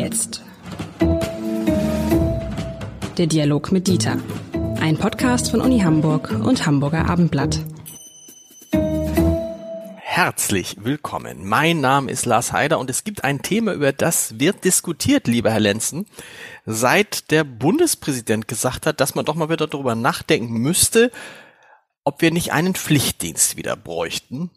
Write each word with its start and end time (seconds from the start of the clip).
jetzt. 0.00 0.42
Der 3.18 3.26
Dialog 3.26 3.70
mit 3.70 3.86
Dieter. 3.86 4.18
Ein 4.80 4.96
Podcast 4.96 5.50
von 5.50 5.60
Uni 5.60 5.80
Hamburg 5.80 6.30
und 6.30 6.64
Hamburger 6.64 7.06
Abendblatt. 7.08 7.60
Herzlich 9.98 10.76
willkommen. 10.80 11.46
Mein 11.46 11.82
Name 11.82 12.10
ist 12.10 12.24
Lars 12.24 12.52
Heider 12.52 12.78
und 12.78 12.88
es 12.88 13.04
gibt 13.04 13.24
ein 13.24 13.42
Thema, 13.42 13.74
über 13.74 13.92
das 13.92 14.40
wird 14.40 14.64
diskutiert, 14.64 15.26
lieber 15.26 15.50
Herr 15.50 15.60
Lenzen, 15.60 16.06
seit 16.64 17.30
der 17.30 17.44
Bundespräsident 17.44 18.48
gesagt 18.48 18.86
hat, 18.86 19.00
dass 19.00 19.14
man 19.14 19.26
doch 19.26 19.34
mal 19.34 19.50
wieder 19.50 19.66
darüber 19.66 19.94
nachdenken 19.94 20.54
müsste, 20.54 21.10
ob 22.04 22.22
wir 22.22 22.30
nicht 22.30 22.52
einen 22.52 22.74
Pflichtdienst 22.74 23.58
wieder 23.58 23.76
bräuchten. 23.76 24.50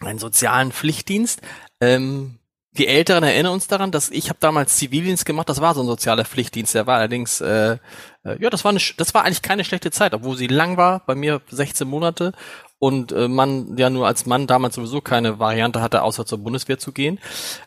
Einen 0.00 0.18
sozialen 0.18 0.72
Pflichtdienst. 0.72 1.42
Ähm, 1.80 2.38
die 2.72 2.86
Älteren 2.86 3.24
erinnern 3.24 3.54
uns 3.54 3.66
daran, 3.66 3.90
dass 3.90 4.10
ich 4.10 4.28
habe 4.28 4.38
damals 4.40 4.76
Zivildienst 4.76 5.24
gemacht, 5.24 5.48
das 5.48 5.60
war 5.60 5.74
so 5.74 5.82
ein 5.82 5.86
sozialer 5.86 6.24
Pflichtdienst, 6.24 6.74
der 6.74 6.86
war 6.86 6.98
allerdings, 6.98 7.40
äh, 7.40 7.78
äh, 8.24 8.40
ja, 8.40 8.50
das 8.50 8.64
war, 8.64 8.70
eine, 8.70 8.80
das 8.96 9.14
war 9.14 9.24
eigentlich 9.24 9.42
keine 9.42 9.64
schlechte 9.64 9.90
Zeit, 9.90 10.14
obwohl 10.14 10.36
sie 10.36 10.46
lang 10.46 10.76
war, 10.76 11.00
bei 11.06 11.14
mir 11.14 11.40
16 11.50 11.88
Monate 11.88 12.32
und 12.78 13.12
äh, 13.12 13.26
man 13.26 13.76
ja 13.76 13.90
nur 13.90 14.06
als 14.06 14.26
Mann 14.26 14.46
damals 14.46 14.74
sowieso 14.74 15.00
keine 15.00 15.38
Variante 15.38 15.80
hatte, 15.80 16.02
außer 16.02 16.26
zur 16.26 16.38
Bundeswehr 16.38 16.78
zu 16.78 16.92
gehen. 16.92 17.18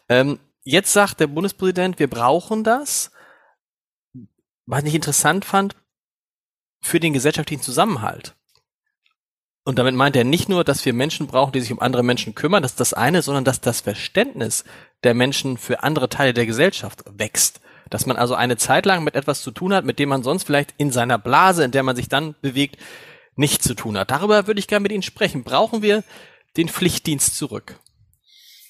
Ähm, 0.07 0.39
jetzt 0.63 0.93
sagt 0.93 1.19
der 1.19 1.27
Bundespräsident, 1.27 1.99
wir 1.99 2.09
brauchen 2.09 2.63
das. 2.63 3.11
Was 4.67 4.83
ich 4.83 4.95
interessant 4.95 5.43
fand, 5.43 5.75
für 6.81 6.99
den 6.99 7.13
gesellschaftlichen 7.13 7.63
Zusammenhalt. 7.63 8.35
Und 9.63 9.77
damit 9.77 9.93
meint 9.95 10.15
er 10.15 10.23
nicht 10.23 10.49
nur, 10.49 10.63
dass 10.63 10.85
wir 10.85 10.93
Menschen 10.93 11.27
brauchen, 11.27 11.51
die 11.51 11.61
sich 11.61 11.71
um 11.71 11.79
andere 11.79 12.03
Menschen 12.03 12.33
kümmern, 12.33 12.63
das 12.63 12.71
ist 12.71 12.79
das 12.79 12.93
eine, 12.93 13.21
sondern 13.21 13.43
dass 13.43 13.61
das 13.61 13.81
Verständnis 13.81 14.63
der 15.03 15.13
Menschen 15.13 15.57
für 15.57 15.83
andere 15.83 16.09
Teile 16.09 16.33
der 16.33 16.45
Gesellschaft 16.45 17.03
wächst. 17.17 17.61
Dass 17.89 18.05
man 18.05 18.15
also 18.15 18.35
eine 18.35 18.57
Zeit 18.57 18.85
lang 18.85 19.03
mit 19.03 19.15
etwas 19.15 19.41
zu 19.41 19.51
tun 19.51 19.73
hat, 19.73 19.85
mit 19.85 19.99
dem 19.99 20.09
man 20.09 20.23
sonst 20.23 20.43
vielleicht 20.43 20.73
in 20.77 20.91
seiner 20.91 21.17
Blase, 21.17 21.63
in 21.63 21.71
der 21.71 21.83
man 21.83 21.95
sich 21.95 22.07
dann 22.07 22.35
bewegt, 22.41 22.77
nicht 23.35 23.63
zu 23.63 23.73
tun 23.73 23.97
hat. 23.97 24.11
Darüber 24.11 24.47
würde 24.47 24.59
ich 24.59 24.67
gerne 24.67 24.83
mit 24.83 24.91
Ihnen 24.91 25.03
sprechen. 25.03 25.43
Brauchen 25.43 25.81
wir 25.81 26.03
den 26.57 26.69
Pflichtdienst 26.69 27.35
zurück? 27.35 27.79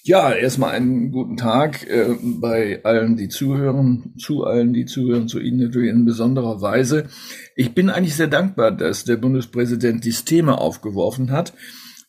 Ja, 0.04 0.32
erstmal 0.32 0.70
einen 0.72 1.12
guten 1.12 1.36
Tag 1.36 1.86
äh, 1.86 2.16
bei 2.20 2.80
allen, 2.82 3.16
die 3.16 3.28
zuhören, 3.28 4.14
zu 4.18 4.42
allen, 4.42 4.72
die 4.72 4.84
zuhören, 4.84 5.28
zu 5.28 5.38
Ihnen 5.38 5.60
natürlich 5.60 5.90
in 5.90 6.04
besonderer 6.04 6.60
Weise. 6.60 7.08
Ich 7.54 7.72
bin 7.72 7.88
eigentlich 7.88 8.16
sehr 8.16 8.26
dankbar, 8.26 8.72
dass 8.72 9.04
der 9.04 9.16
Bundespräsident 9.16 10.04
dieses 10.04 10.24
Thema 10.24 10.60
aufgeworfen 10.60 11.30
hat, 11.30 11.52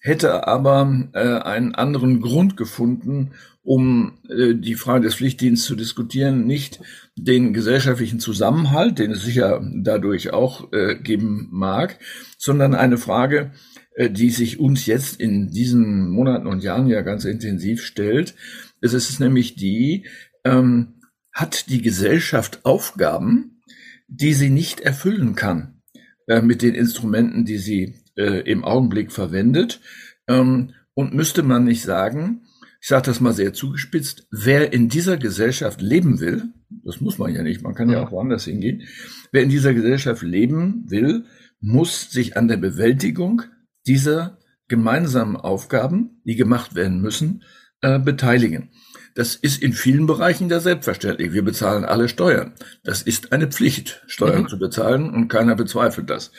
hätte 0.04 0.48
aber 0.48 1.09
äh, 1.14 1.20
einen 1.20 1.73
anderen 1.76 2.20
Grund 2.20 2.58
gefunden, 2.58 3.32
um 3.64 4.20
äh, 4.30 4.54
die 4.54 4.76
Frage 4.76 5.06
des 5.06 5.16
Pflichtdienstes 5.16 5.66
zu 5.66 5.76
diskutieren, 5.76 6.46
nicht 6.46 6.82
den 7.16 7.54
gesellschaftlichen 7.54 8.20
Zusammenhalt, 8.20 9.00
den 9.00 9.12
es 9.12 9.24
sicher 9.24 9.66
dadurch 9.74 10.34
auch 10.34 10.74
äh, 10.74 10.96
geben 10.96 11.48
mag, 11.52 12.00
sondern 12.38 12.76
eine 12.76 12.98
Frage, 12.98 13.54
äh, 13.96 14.09
die 14.09 14.30
sich 14.30 14.59
uns 14.59 14.86
jetzt 14.86 15.22
in 15.22 15.52
diesen 15.52 16.09
Monaten 16.09 16.48
und 16.48 16.64
Jahren 16.64 16.88
ja 16.88 17.02
ganz 17.02 17.24
intensiv 17.24 17.81
stellt. 17.81 18.36
Es 18.81 18.94
ist 18.94 19.22
nämlich 19.22 19.56
die, 19.56 20.06
ähm, 20.44 20.96
hat 21.31 21.70
die 21.70 21.81
Gesellschaft 21.81 22.66
Aufgaben, 22.66 23.62
die 24.09 24.34
sie 24.34 24.50
nicht 24.50 24.81
erfüllen 24.81 25.36
kann 25.36 25.81
äh, 26.28 26.42
mit 26.42 26.62
den 26.62 26.76
Instrumenten, 26.76 27.46
die 27.46 27.58
sie 27.58 28.03
äh, 28.16 28.42
im 28.50 28.64
Augenblick 28.64 29.11
verwendet. 29.11 29.81
Ähm, 30.28 30.73
und 30.94 31.14
müsste 31.14 31.44
man 31.44 31.64
nicht 31.64 31.83
sagen, 31.83 32.42
ich 32.81 32.88
sage 32.88 33.06
das 33.06 33.22
mal 33.22 33.33
sehr 33.33 33.53
zugespitzt, 33.53 34.28
wer 34.30 34.73
in 34.73 34.89
dieser 34.89 35.17
Gesellschaft 35.17 35.81
leben 35.81 36.19
will, 36.19 36.44
das 36.84 37.00
muss 37.00 37.17
man 37.17 37.34
ja 37.34 37.41
nicht, 37.41 37.61
man 37.61 37.75
kann 37.75 37.89
ja 37.89 38.03
auch 38.03 38.11
woanders 38.11 38.44
hingehen, 38.45 38.84
wer 39.31 39.41
in 39.41 39.50
dieser 39.50 39.73
Gesellschaft 39.73 40.22
leben 40.22 40.84
will, 40.90 41.25
muss 41.62 42.12
sich 42.12 42.35
an 42.35 42.50
der 42.50 42.57
Bewältigung 42.57 43.44
dieser 43.88 44.38
gemeinsamen 44.68 45.38
Aufgaben, 45.38 46.22
die 46.25 46.35
gemacht 46.35 46.75
werden 46.75 47.01
müssen, 47.01 47.44
äh, 47.81 48.00
beteiligen. 48.00 48.69
Das 49.16 49.35
ist 49.35 49.62
in 49.62 49.74
vielen 49.74 50.07
Bereichen 50.07 50.50
ja 50.50 50.59
selbstverständlich. 50.59 51.34
Wir 51.34 51.44
bezahlen 51.44 51.85
alle 51.85 52.09
Steuern. 52.09 52.53
Das 52.84 53.03
ist 53.03 53.31
eine 53.31 53.47
Pflicht, 53.47 54.03
Steuern 54.07 54.44
mhm. 54.44 54.47
zu 54.47 54.57
bezahlen 54.57 55.09
und 55.12 55.28
keiner 55.28 55.56
bezweifelt 55.56 56.09
das. 56.09 56.31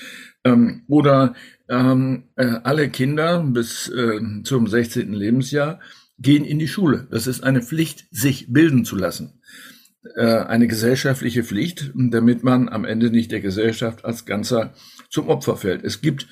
Ähm, 0.44 0.82
oder 0.88 1.34
ähm, 1.68 2.24
äh, 2.36 2.46
alle 2.62 2.88
Kinder 2.88 3.42
bis 3.42 3.88
äh, 3.88 4.20
zum 4.42 4.66
16. 4.66 5.12
Lebensjahr 5.12 5.80
gehen 6.18 6.44
in 6.44 6.58
die 6.58 6.68
Schule. 6.68 7.06
Das 7.10 7.26
ist 7.26 7.42
eine 7.42 7.62
Pflicht, 7.62 8.06
sich 8.10 8.52
bilden 8.52 8.84
zu 8.84 8.96
lassen. 8.96 9.40
Äh, 10.16 10.26
eine 10.26 10.68
gesellschaftliche 10.68 11.44
Pflicht, 11.44 11.90
damit 11.94 12.44
man 12.44 12.68
am 12.68 12.84
Ende 12.84 13.10
nicht 13.10 13.32
der 13.32 13.40
Gesellschaft 13.40 14.04
als 14.04 14.26
Ganzer 14.26 14.74
zum 15.08 15.28
Opfer 15.28 15.56
fällt. 15.56 15.82
Es 15.82 16.02
gibt 16.02 16.26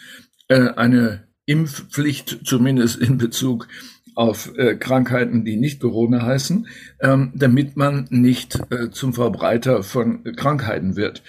äh, 0.48 0.68
eine 0.76 1.26
Impfpflicht, 1.46 2.40
zumindest 2.44 2.98
in 2.98 3.16
Bezug 3.16 3.68
auf 4.14 4.52
äh, 4.58 4.76
Krankheiten, 4.76 5.44
die 5.44 5.56
nicht 5.56 5.80
Corona 5.80 6.22
heißen, 6.22 6.66
ähm, 7.00 7.32
damit 7.34 7.76
man 7.76 8.06
nicht 8.10 8.58
zum 8.90 9.14
Verbreiter 9.14 9.82
von 9.82 10.22
Krankheiten 10.36 10.96
wird. 10.96 11.22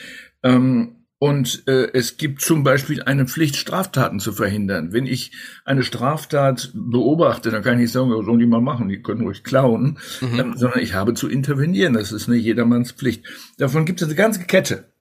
Ähm, 0.43 1.02
und 1.23 1.63
äh, 1.69 1.87
es 1.93 2.17
gibt 2.17 2.41
zum 2.41 2.63
Beispiel 2.65 3.01
eine 3.03 3.25
Pflicht, 3.25 3.55
Straftaten 3.55 4.19
zu 4.19 4.33
verhindern. 4.33 4.91
Wenn 4.91 5.05
ich 5.05 5.31
eine 5.63 5.83
Straftat 5.83 6.73
beobachte, 6.73 7.49
dann 7.49 7.63
kann 7.63 7.75
ich 7.75 7.83
nicht 7.83 7.91
sagen, 7.93 8.11
oh, 8.11 8.23
sollen 8.23 8.39
die 8.39 8.45
mal 8.45 8.59
machen, 8.59 8.89
die 8.89 9.01
können 9.01 9.21
ruhig 9.21 9.41
klauen, 9.45 9.99
mhm. 10.19 10.37
ähm, 10.37 10.53
sondern 10.57 10.81
ich 10.81 10.95
habe 10.95 11.13
zu 11.13 11.29
intervenieren. 11.29 11.93
Das 11.93 12.11
ist 12.11 12.27
eine 12.27 12.35
jedermanns 12.35 12.91
Pflicht. 12.91 13.23
Davon 13.57 13.85
gibt 13.85 14.01
es 14.01 14.09
eine 14.09 14.17
ganze 14.17 14.43
Kette 14.43 14.91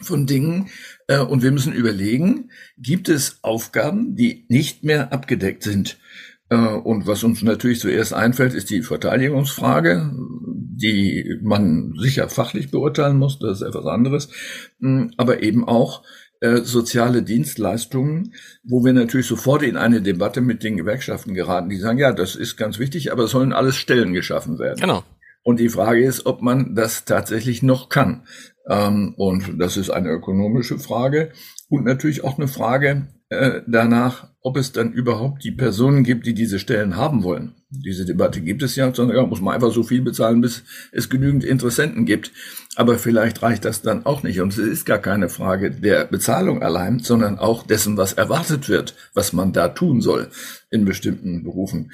von 0.00 0.26
Dingen. 0.26 0.68
Äh, 1.08 1.18
und 1.18 1.42
wir 1.42 1.50
müssen 1.50 1.72
überlegen, 1.72 2.52
gibt 2.76 3.08
es 3.08 3.40
Aufgaben, 3.42 4.14
die 4.14 4.46
nicht 4.48 4.84
mehr 4.84 5.12
abgedeckt 5.12 5.64
sind? 5.64 5.98
Äh, 6.50 6.56
und 6.56 7.08
was 7.08 7.24
uns 7.24 7.42
natürlich 7.42 7.80
zuerst 7.80 8.14
einfällt, 8.14 8.54
ist 8.54 8.70
die 8.70 8.82
Verteidigungsfrage, 8.82 10.12
die 10.78 11.38
man 11.42 11.94
sicher 11.98 12.28
fachlich 12.28 12.70
beurteilen 12.70 13.16
muss, 13.16 13.38
das 13.38 13.60
ist 13.60 13.66
etwas 13.66 13.86
anderes, 13.86 14.28
hm, 14.80 15.12
aber 15.16 15.42
eben 15.42 15.66
auch 15.66 16.02
äh, 16.40 16.58
soziale 16.58 17.22
Dienstleistungen, 17.22 18.34
wo 18.62 18.84
wir 18.84 18.92
natürlich 18.92 19.26
sofort 19.26 19.62
in 19.62 19.76
eine 19.76 20.00
Debatte 20.00 20.40
mit 20.40 20.62
den 20.62 20.76
Gewerkschaften 20.76 21.34
geraten, 21.34 21.68
die 21.68 21.78
sagen, 21.78 21.98
ja, 21.98 22.12
das 22.12 22.36
ist 22.36 22.56
ganz 22.56 22.78
wichtig, 22.78 23.10
aber 23.10 23.24
es 23.24 23.32
sollen 23.32 23.52
alles 23.52 23.76
Stellen 23.76 24.12
geschaffen 24.12 24.58
werden. 24.58 24.80
Genau. 24.80 25.02
Und 25.42 25.58
die 25.58 25.68
Frage 25.68 26.04
ist, 26.04 26.26
ob 26.26 26.42
man 26.42 26.74
das 26.74 27.04
tatsächlich 27.04 27.62
noch 27.62 27.88
kann. 27.88 28.26
Ähm, 28.68 29.14
und 29.16 29.58
das 29.58 29.76
ist 29.76 29.90
eine 29.90 30.10
ökonomische 30.10 30.78
Frage 30.78 31.32
und 31.68 31.84
natürlich 31.84 32.22
auch 32.22 32.38
eine 32.38 32.48
Frage 32.48 33.08
äh, 33.30 33.60
danach, 33.66 34.28
ob 34.40 34.56
es 34.56 34.72
dann 34.72 34.92
überhaupt 34.92 35.44
die 35.44 35.50
Personen 35.50 36.02
gibt, 36.02 36.26
die 36.26 36.34
diese 36.34 36.58
Stellen 36.58 36.96
haben 36.96 37.22
wollen. 37.22 37.54
Diese 37.68 38.06
Debatte 38.06 38.40
gibt 38.40 38.62
es 38.62 38.76
ja, 38.76 38.94
sondern 38.94 39.16
ja, 39.16 39.26
muss 39.26 39.42
man 39.42 39.54
einfach 39.54 39.70
so 39.70 39.82
viel 39.82 40.00
bezahlen, 40.00 40.40
bis 40.40 40.64
es 40.92 41.10
genügend 41.10 41.44
Interessenten 41.44 42.06
gibt. 42.06 42.32
Aber 42.76 42.98
vielleicht 42.98 43.42
reicht 43.42 43.66
das 43.66 43.82
dann 43.82 44.06
auch 44.06 44.22
nicht. 44.22 44.40
Und 44.40 44.52
es 44.52 44.58
ist 44.58 44.86
gar 44.86 44.98
keine 44.98 45.28
Frage 45.28 45.70
der 45.70 46.06
Bezahlung 46.06 46.62
allein, 46.62 47.00
sondern 47.00 47.38
auch 47.38 47.66
dessen, 47.66 47.98
was 47.98 48.14
erwartet 48.14 48.70
wird, 48.70 48.94
was 49.12 49.34
man 49.34 49.52
da 49.52 49.68
tun 49.68 50.00
soll 50.00 50.30
in 50.70 50.86
bestimmten 50.86 51.44
Berufen. 51.44 51.92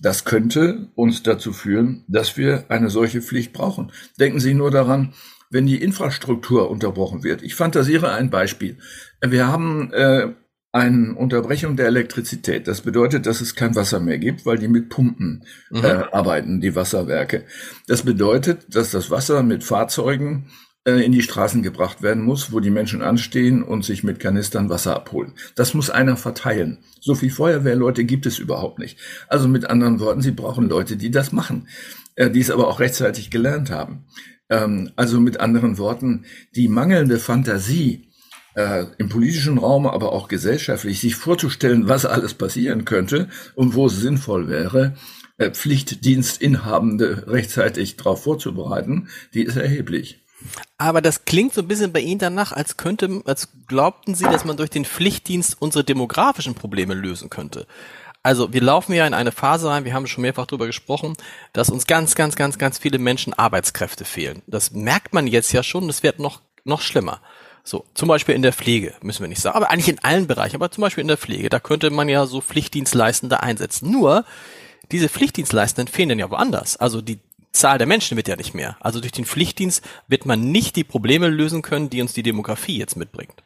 Das 0.00 0.24
könnte 0.24 0.88
uns 0.96 1.22
dazu 1.22 1.52
führen, 1.52 2.04
dass 2.08 2.36
wir 2.36 2.64
eine 2.70 2.90
solche 2.90 3.22
Pflicht 3.22 3.52
brauchen. 3.52 3.92
Denken 4.18 4.40
Sie 4.40 4.54
nur 4.54 4.72
daran, 4.72 5.14
wenn 5.48 5.66
die 5.66 5.80
Infrastruktur 5.80 6.70
unterbrochen 6.70 7.22
wird. 7.22 7.42
Ich 7.42 7.54
fantasiere 7.54 8.10
ein 8.10 8.30
Beispiel. 8.30 8.78
Wir 9.20 9.46
haben 9.46 9.92
äh, 9.92 10.30
eine 10.72 11.14
Unterbrechung 11.14 11.76
der 11.76 11.86
Elektrizität. 11.86 12.66
Das 12.66 12.80
bedeutet, 12.80 13.26
dass 13.26 13.42
es 13.42 13.54
kein 13.54 13.76
Wasser 13.76 14.00
mehr 14.00 14.18
gibt, 14.18 14.46
weil 14.46 14.56
die 14.56 14.68
mit 14.68 14.88
Pumpen 14.88 15.44
mhm. 15.70 15.84
äh, 15.84 16.04
arbeiten, 16.12 16.60
die 16.62 16.74
Wasserwerke. 16.74 17.44
Das 17.86 18.02
bedeutet, 18.02 18.74
dass 18.74 18.90
das 18.90 19.10
Wasser 19.10 19.42
mit 19.42 19.64
Fahrzeugen 19.64 20.50
äh, 20.84 21.04
in 21.04 21.12
die 21.12 21.22
Straßen 21.22 21.62
gebracht 21.62 22.02
werden 22.02 22.22
muss, 22.22 22.52
wo 22.52 22.60
die 22.60 22.70
Menschen 22.70 23.02
anstehen 23.02 23.62
und 23.62 23.84
sich 23.84 24.02
mit 24.02 24.18
Kanistern 24.18 24.70
Wasser 24.70 24.96
abholen. 24.96 25.34
Das 25.54 25.74
muss 25.74 25.90
einer 25.90 26.16
verteilen. 26.16 26.78
So 27.00 27.14
viel 27.14 27.30
Feuerwehrleute 27.30 28.04
gibt 28.04 28.24
es 28.24 28.38
überhaupt 28.38 28.78
nicht. 28.78 28.98
Also 29.28 29.48
mit 29.48 29.68
anderen 29.68 30.00
Worten, 30.00 30.22
Sie 30.22 30.32
brauchen 30.32 30.70
Leute, 30.70 30.96
die 30.96 31.10
das 31.10 31.32
machen, 31.32 31.68
äh, 32.16 32.30
die 32.30 32.40
es 32.40 32.50
aber 32.50 32.68
auch 32.68 32.80
rechtzeitig 32.80 33.30
gelernt 33.30 33.70
haben. 33.70 34.06
Ähm, 34.48 34.90
also 34.96 35.20
mit 35.20 35.38
anderen 35.38 35.76
Worten, 35.76 36.24
die 36.56 36.68
mangelnde 36.68 37.18
Fantasie 37.18 38.08
äh, 38.54 38.84
im 38.98 39.08
politischen 39.08 39.58
Raum, 39.58 39.86
aber 39.86 40.12
auch 40.12 40.28
gesellschaftlich, 40.28 41.00
sich 41.00 41.16
vorzustellen, 41.16 41.88
was 41.88 42.06
alles 42.06 42.34
passieren 42.34 42.84
könnte 42.84 43.28
und 43.54 43.74
wo 43.74 43.86
es 43.86 43.96
sinnvoll 43.96 44.48
wäre, 44.48 44.94
äh, 45.38 45.50
Pflichtdienstinhabende 45.50 47.24
rechtzeitig 47.26 47.96
darauf 47.96 48.22
vorzubereiten, 48.22 49.08
die 49.34 49.42
ist 49.42 49.56
erheblich. 49.56 50.20
Aber 50.76 51.00
das 51.00 51.24
klingt 51.24 51.54
so 51.54 51.62
ein 51.62 51.68
bisschen 51.68 51.92
bei 51.92 52.00
Ihnen 52.00 52.18
danach, 52.18 52.52
als 52.52 52.76
könnte, 52.76 53.22
als 53.26 53.48
glaubten 53.68 54.14
Sie, 54.14 54.24
dass 54.24 54.44
man 54.44 54.56
durch 54.56 54.70
den 54.70 54.84
Pflichtdienst 54.84 55.56
unsere 55.60 55.84
demografischen 55.84 56.54
Probleme 56.54 56.94
lösen 56.94 57.30
könnte. 57.30 57.66
Also 58.24 58.52
wir 58.52 58.62
laufen 58.62 58.92
ja 58.92 59.06
in 59.06 59.14
eine 59.14 59.32
Phase 59.32 59.68
rein, 59.68 59.84
wir 59.84 59.94
haben 59.94 60.06
schon 60.06 60.22
mehrfach 60.22 60.46
darüber 60.46 60.66
gesprochen, 60.66 61.16
dass 61.52 61.70
uns 61.70 61.86
ganz, 61.86 62.14
ganz, 62.14 62.36
ganz, 62.36 62.56
ganz 62.56 62.78
viele 62.78 62.98
Menschen 62.98 63.34
Arbeitskräfte 63.34 64.04
fehlen. 64.04 64.42
Das 64.46 64.70
merkt 64.70 65.12
man 65.12 65.26
jetzt 65.26 65.52
ja 65.52 65.62
schon, 65.62 65.88
das 65.88 66.02
wird 66.02 66.18
noch, 66.20 66.40
noch 66.64 66.82
schlimmer. 66.82 67.20
So, 67.64 67.84
zum 67.94 68.08
Beispiel 68.08 68.34
in 68.34 68.42
der 68.42 68.52
Pflege, 68.52 68.94
müssen 69.02 69.22
wir 69.22 69.28
nicht 69.28 69.40
sagen, 69.40 69.56
aber 69.56 69.70
eigentlich 69.70 69.88
in 69.88 70.02
allen 70.02 70.26
Bereichen, 70.26 70.56
aber 70.56 70.70
zum 70.70 70.82
Beispiel 70.82 71.02
in 71.02 71.08
der 71.08 71.16
Pflege, 71.16 71.48
da 71.48 71.60
könnte 71.60 71.90
man 71.90 72.08
ja 72.08 72.26
so 72.26 72.40
Pflichtdienstleistende 72.40 73.42
einsetzen. 73.42 73.90
Nur, 73.90 74.24
diese 74.90 75.08
Pflichtdienstleistenden 75.08 75.92
fehlen 75.92 76.08
dann 76.08 76.18
ja 76.18 76.30
woanders. 76.30 76.76
Also 76.76 77.00
die 77.00 77.20
Zahl 77.52 77.78
der 77.78 77.86
Menschen 77.86 78.16
wird 78.16 78.28
ja 78.28 78.36
nicht 78.36 78.54
mehr. 78.54 78.76
Also 78.80 79.00
durch 79.00 79.12
den 79.12 79.26
Pflichtdienst 79.26 79.82
wird 80.08 80.26
man 80.26 80.50
nicht 80.50 80.74
die 80.74 80.84
Probleme 80.84 81.28
lösen 81.28 81.62
können, 81.62 81.90
die 81.90 82.02
uns 82.02 82.14
die 82.14 82.22
Demografie 82.22 82.78
jetzt 82.78 82.96
mitbringt. 82.96 83.41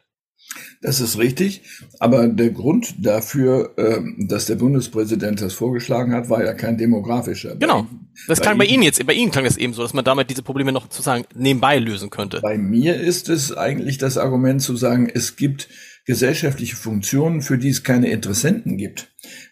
Das 0.81 1.01
ist 1.01 1.17
richtig, 1.17 1.63
aber 1.99 2.27
der 2.27 2.51
Grund 2.51 2.95
dafür, 3.05 3.73
ähm, 3.77 4.27
dass 4.29 4.45
der 4.45 4.55
Bundespräsident 4.55 5.41
das 5.41 5.53
vorgeschlagen 5.53 6.13
hat, 6.13 6.29
war 6.29 6.43
ja 6.43 6.53
kein 6.53 6.77
demografischer. 6.77 7.55
Genau. 7.55 7.87
Das 8.27 8.41
klang 8.41 8.57
bei 8.57 8.65
Ihnen 8.65 8.83
jetzt, 8.83 9.05
bei 9.05 9.13
Ihnen 9.13 9.31
klang 9.31 9.43
das 9.43 9.57
eben 9.57 9.73
so, 9.73 9.81
dass 9.81 9.93
man 9.93 10.05
damit 10.05 10.29
diese 10.29 10.43
Probleme 10.43 10.71
noch 10.71 10.83
sozusagen 10.83 11.25
nebenbei 11.35 11.79
lösen 11.79 12.09
könnte. 12.09 12.41
Bei 12.41 12.57
mir 12.57 12.95
ist 12.95 13.29
es 13.29 13.55
eigentlich 13.55 13.97
das 13.97 14.17
Argument 14.17 14.61
zu 14.61 14.75
sagen, 14.75 15.09
es 15.13 15.35
gibt 15.35 15.67
gesellschaftliche 16.05 16.75
Funktionen, 16.75 17.41
für 17.41 17.57
die 17.57 17.69
es 17.69 17.83
keine 17.83 18.09
Interessenten 18.09 18.77
gibt. 18.77 19.09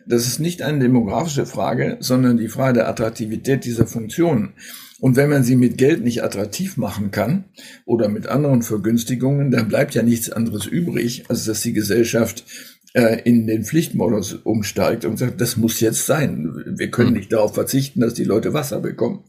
Das 0.08 0.26
ist 0.26 0.40
nicht 0.40 0.62
eine 0.62 0.80
demografische 0.80 1.46
Frage, 1.46 1.98
sondern 2.00 2.38
die 2.38 2.48
Frage 2.48 2.76
der 2.76 2.88
Attraktivität 2.88 3.66
dieser 3.66 3.86
Funktionen. 3.86 4.54
Und 5.06 5.18
wenn 5.18 5.30
man 5.30 5.44
sie 5.44 5.56
mit 5.56 5.78
Geld 5.78 6.04
nicht 6.04 6.24
attraktiv 6.24 6.78
machen 6.78 7.12
kann 7.12 7.44
oder 7.86 8.10
mit 8.10 8.26
anderen 8.26 8.64
Vergünstigungen, 8.64 9.52
dann 9.52 9.68
bleibt 9.68 9.94
ja 9.94 10.02
nichts 10.02 10.32
anderes 10.32 10.66
übrig, 10.66 11.26
als 11.30 11.46
dass 11.46 11.62
die 11.62 11.74
Gesellschaft 11.74 12.44
äh, 12.94 13.22
in 13.22 13.46
den 13.46 13.66
Pflichtmodus 13.66 14.34
umsteigt 14.34 15.06
und 15.06 15.18
sagt, 15.18 15.40
das 15.40 15.58
muss 15.58 15.80
jetzt 15.80 16.08
sein. 16.08 16.76
Wir 16.76 16.90
können 16.90 17.10
hm. 17.10 17.18
nicht 17.18 17.32
darauf 17.32 17.54
verzichten, 17.54 18.00
dass 18.00 18.16
die 18.16 18.24
Leute 18.24 18.56
Wasser 18.56 18.80
bekommen. 18.80 19.26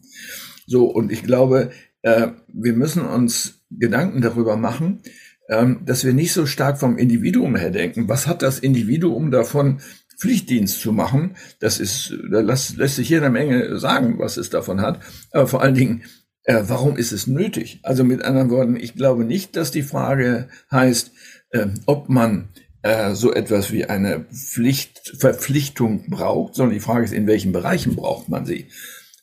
So, 0.66 0.86
und 0.86 1.12
ich 1.12 1.24
glaube, 1.24 1.72
äh, 2.00 2.28
wir 2.54 2.72
müssen 2.72 3.02
uns 3.02 3.60
Gedanken 3.68 4.22
darüber 4.22 4.56
machen, 4.56 5.02
ähm, 5.50 5.80
dass 5.84 6.06
wir 6.06 6.14
nicht 6.14 6.32
so 6.32 6.46
stark 6.46 6.78
vom 6.78 6.96
Individuum 6.96 7.54
her 7.54 7.70
denken. 7.70 8.08
Was 8.08 8.26
hat 8.26 8.40
das 8.40 8.60
Individuum 8.60 9.30
davon, 9.30 9.80
Pflichtdienst 10.18 10.80
zu 10.80 10.92
machen? 10.92 11.36
Das 11.60 11.78
ist, 11.78 12.14
da 12.30 12.40
lässt, 12.40 12.76
lässt 12.76 12.96
sich 12.96 13.08
jede 13.08 13.30
Menge 13.30 13.78
sagen, 13.78 14.18
was 14.18 14.36
es 14.36 14.50
davon 14.50 14.80
hat. 14.80 15.00
Aber 15.32 15.46
vor 15.46 15.62
allen 15.62 15.74
Dingen, 15.74 16.04
äh, 16.44 16.62
warum 16.66 16.96
ist 16.96 17.12
es 17.12 17.26
nötig? 17.26 17.80
Also 17.82 18.04
mit 18.04 18.22
anderen 18.22 18.50
Worten, 18.50 18.76
ich 18.76 18.94
glaube 18.94 19.24
nicht, 19.24 19.56
dass 19.56 19.70
die 19.70 19.82
Frage 19.82 20.48
heißt, 20.70 21.12
äh, 21.50 21.66
ob 21.86 22.08
man 22.08 22.48
äh, 22.82 23.14
so 23.14 23.32
etwas 23.34 23.72
wie 23.72 23.86
eine 23.86 24.26
Pflicht, 24.32 25.12
Verpflichtung 25.18 26.08
braucht, 26.08 26.54
sondern 26.54 26.74
die 26.74 26.80
Frage 26.80 27.04
ist, 27.04 27.12
in 27.12 27.26
welchen 27.26 27.52
Bereichen 27.52 27.96
braucht 27.96 28.28
man 28.28 28.46
sie? 28.46 28.68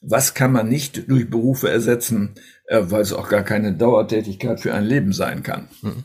Was 0.02 0.34
kann 0.34 0.52
man 0.52 0.68
nicht 0.68 1.10
durch 1.10 1.30
Berufe 1.30 1.70
ersetzen, 1.70 2.36
äh, 2.68 2.82
weil 2.84 3.02
es 3.02 3.14
auch 3.14 3.30
gar 3.30 3.44
keine 3.44 3.74
Dauertätigkeit 3.74 4.60
für 4.60 4.74
ein 4.74 4.84
Leben 4.84 5.14
sein 5.14 5.44
kann? 5.44 5.70
Mhm. 5.82 6.04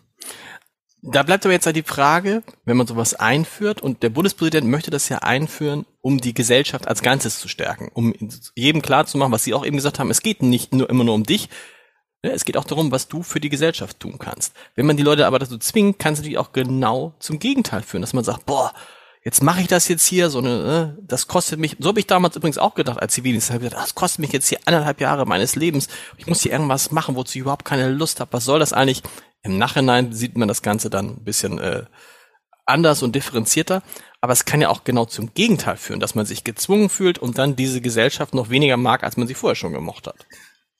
Da 1.10 1.22
bleibt 1.22 1.44
aber 1.44 1.52
jetzt 1.52 1.66
halt 1.66 1.76
die 1.76 1.82
Frage, 1.82 2.42
wenn 2.64 2.76
man 2.76 2.86
sowas 2.86 3.14
einführt 3.14 3.80
und 3.80 4.02
der 4.02 4.10
Bundespräsident 4.10 4.66
möchte 4.66 4.90
das 4.90 5.08
ja 5.08 5.18
einführen, 5.18 5.86
um 6.00 6.18
die 6.18 6.34
Gesellschaft 6.34 6.86
als 6.86 7.02
Ganzes 7.02 7.38
zu 7.38 7.48
stärken, 7.48 7.90
um 7.94 8.12
jedem 8.54 8.82
klar 8.82 9.06
zu 9.06 9.16
machen, 9.18 9.32
was 9.32 9.44
Sie 9.44 9.54
auch 9.54 9.64
eben 9.64 9.76
gesagt 9.76 9.98
haben, 9.98 10.10
es 10.10 10.22
geht 10.22 10.42
nicht 10.42 10.74
nur 10.74 10.90
immer 10.90 11.04
nur 11.04 11.14
um 11.14 11.24
dich, 11.24 11.48
ne, 12.22 12.32
es 12.32 12.44
geht 12.44 12.56
auch 12.56 12.64
darum, 12.64 12.92
was 12.92 13.08
du 13.08 13.22
für 13.22 13.40
die 13.40 13.48
Gesellschaft 13.48 14.00
tun 14.00 14.18
kannst. 14.18 14.54
Wenn 14.74 14.86
man 14.86 14.96
die 14.96 15.02
Leute 15.02 15.26
aber 15.26 15.38
dazu 15.38 15.58
zwingt, 15.58 15.98
kann 15.98 16.12
es 16.12 16.18
natürlich 16.18 16.38
auch 16.38 16.52
genau 16.52 17.14
zum 17.18 17.38
Gegenteil 17.38 17.82
führen, 17.82 18.02
dass 18.02 18.12
man 18.12 18.24
sagt, 18.24 18.44
boah, 18.46 18.72
jetzt 19.24 19.42
mache 19.42 19.60
ich 19.60 19.68
das 19.68 19.88
jetzt 19.88 20.06
hier, 20.06 20.30
so 20.30 20.38
eine, 20.38 20.48
ne, 20.48 20.98
das 21.02 21.28
kostet 21.28 21.58
mich, 21.58 21.76
so 21.78 21.88
habe 21.88 22.00
ich 22.00 22.06
damals 22.06 22.36
übrigens 22.36 22.58
auch 22.58 22.74
gedacht 22.74 23.00
als 23.00 23.14
Zivildienst, 23.14 23.50
habe 23.50 23.64
gedacht, 23.64 23.82
das 23.82 23.94
kostet 23.94 24.20
mich 24.20 24.32
jetzt 24.32 24.48
hier 24.48 24.58
anderthalb 24.64 25.00
Jahre 25.00 25.26
meines 25.26 25.56
Lebens, 25.56 25.88
ich 26.16 26.26
muss 26.26 26.42
hier 26.42 26.52
irgendwas 26.52 26.90
machen, 26.90 27.16
wozu 27.16 27.36
ich 27.36 27.42
überhaupt 27.42 27.64
keine 27.64 27.90
Lust 27.90 28.20
habe, 28.20 28.32
was 28.32 28.44
soll 28.44 28.58
das 28.58 28.72
eigentlich? 28.72 29.02
Im 29.42 29.58
Nachhinein 29.58 30.12
sieht 30.12 30.36
man 30.36 30.48
das 30.48 30.62
Ganze 30.62 30.90
dann 30.90 31.10
ein 31.10 31.24
bisschen 31.24 31.58
äh, 31.58 31.84
anders 32.66 33.02
und 33.02 33.14
differenzierter. 33.14 33.82
Aber 34.20 34.32
es 34.32 34.44
kann 34.44 34.60
ja 34.60 34.68
auch 34.68 34.84
genau 34.84 35.04
zum 35.04 35.32
Gegenteil 35.34 35.76
führen, 35.76 36.00
dass 36.00 36.14
man 36.14 36.26
sich 36.26 36.44
gezwungen 36.44 36.88
fühlt 36.88 37.18
und 37.18 37.38
dann 37.38 37.56
diese 37.56 37.80
Gesellschaft 37.80 38.34
noch 38.34 38.50
weniger 38.50 38.76
mag, 38.76 39.04
als 39.04 39.16
man 39.16 39.28
sie 39.28 39.34
vorher 39.34 39.54
schon 39.54 39.72
gemocht 39.72 40.06
hat. 40.06 40.26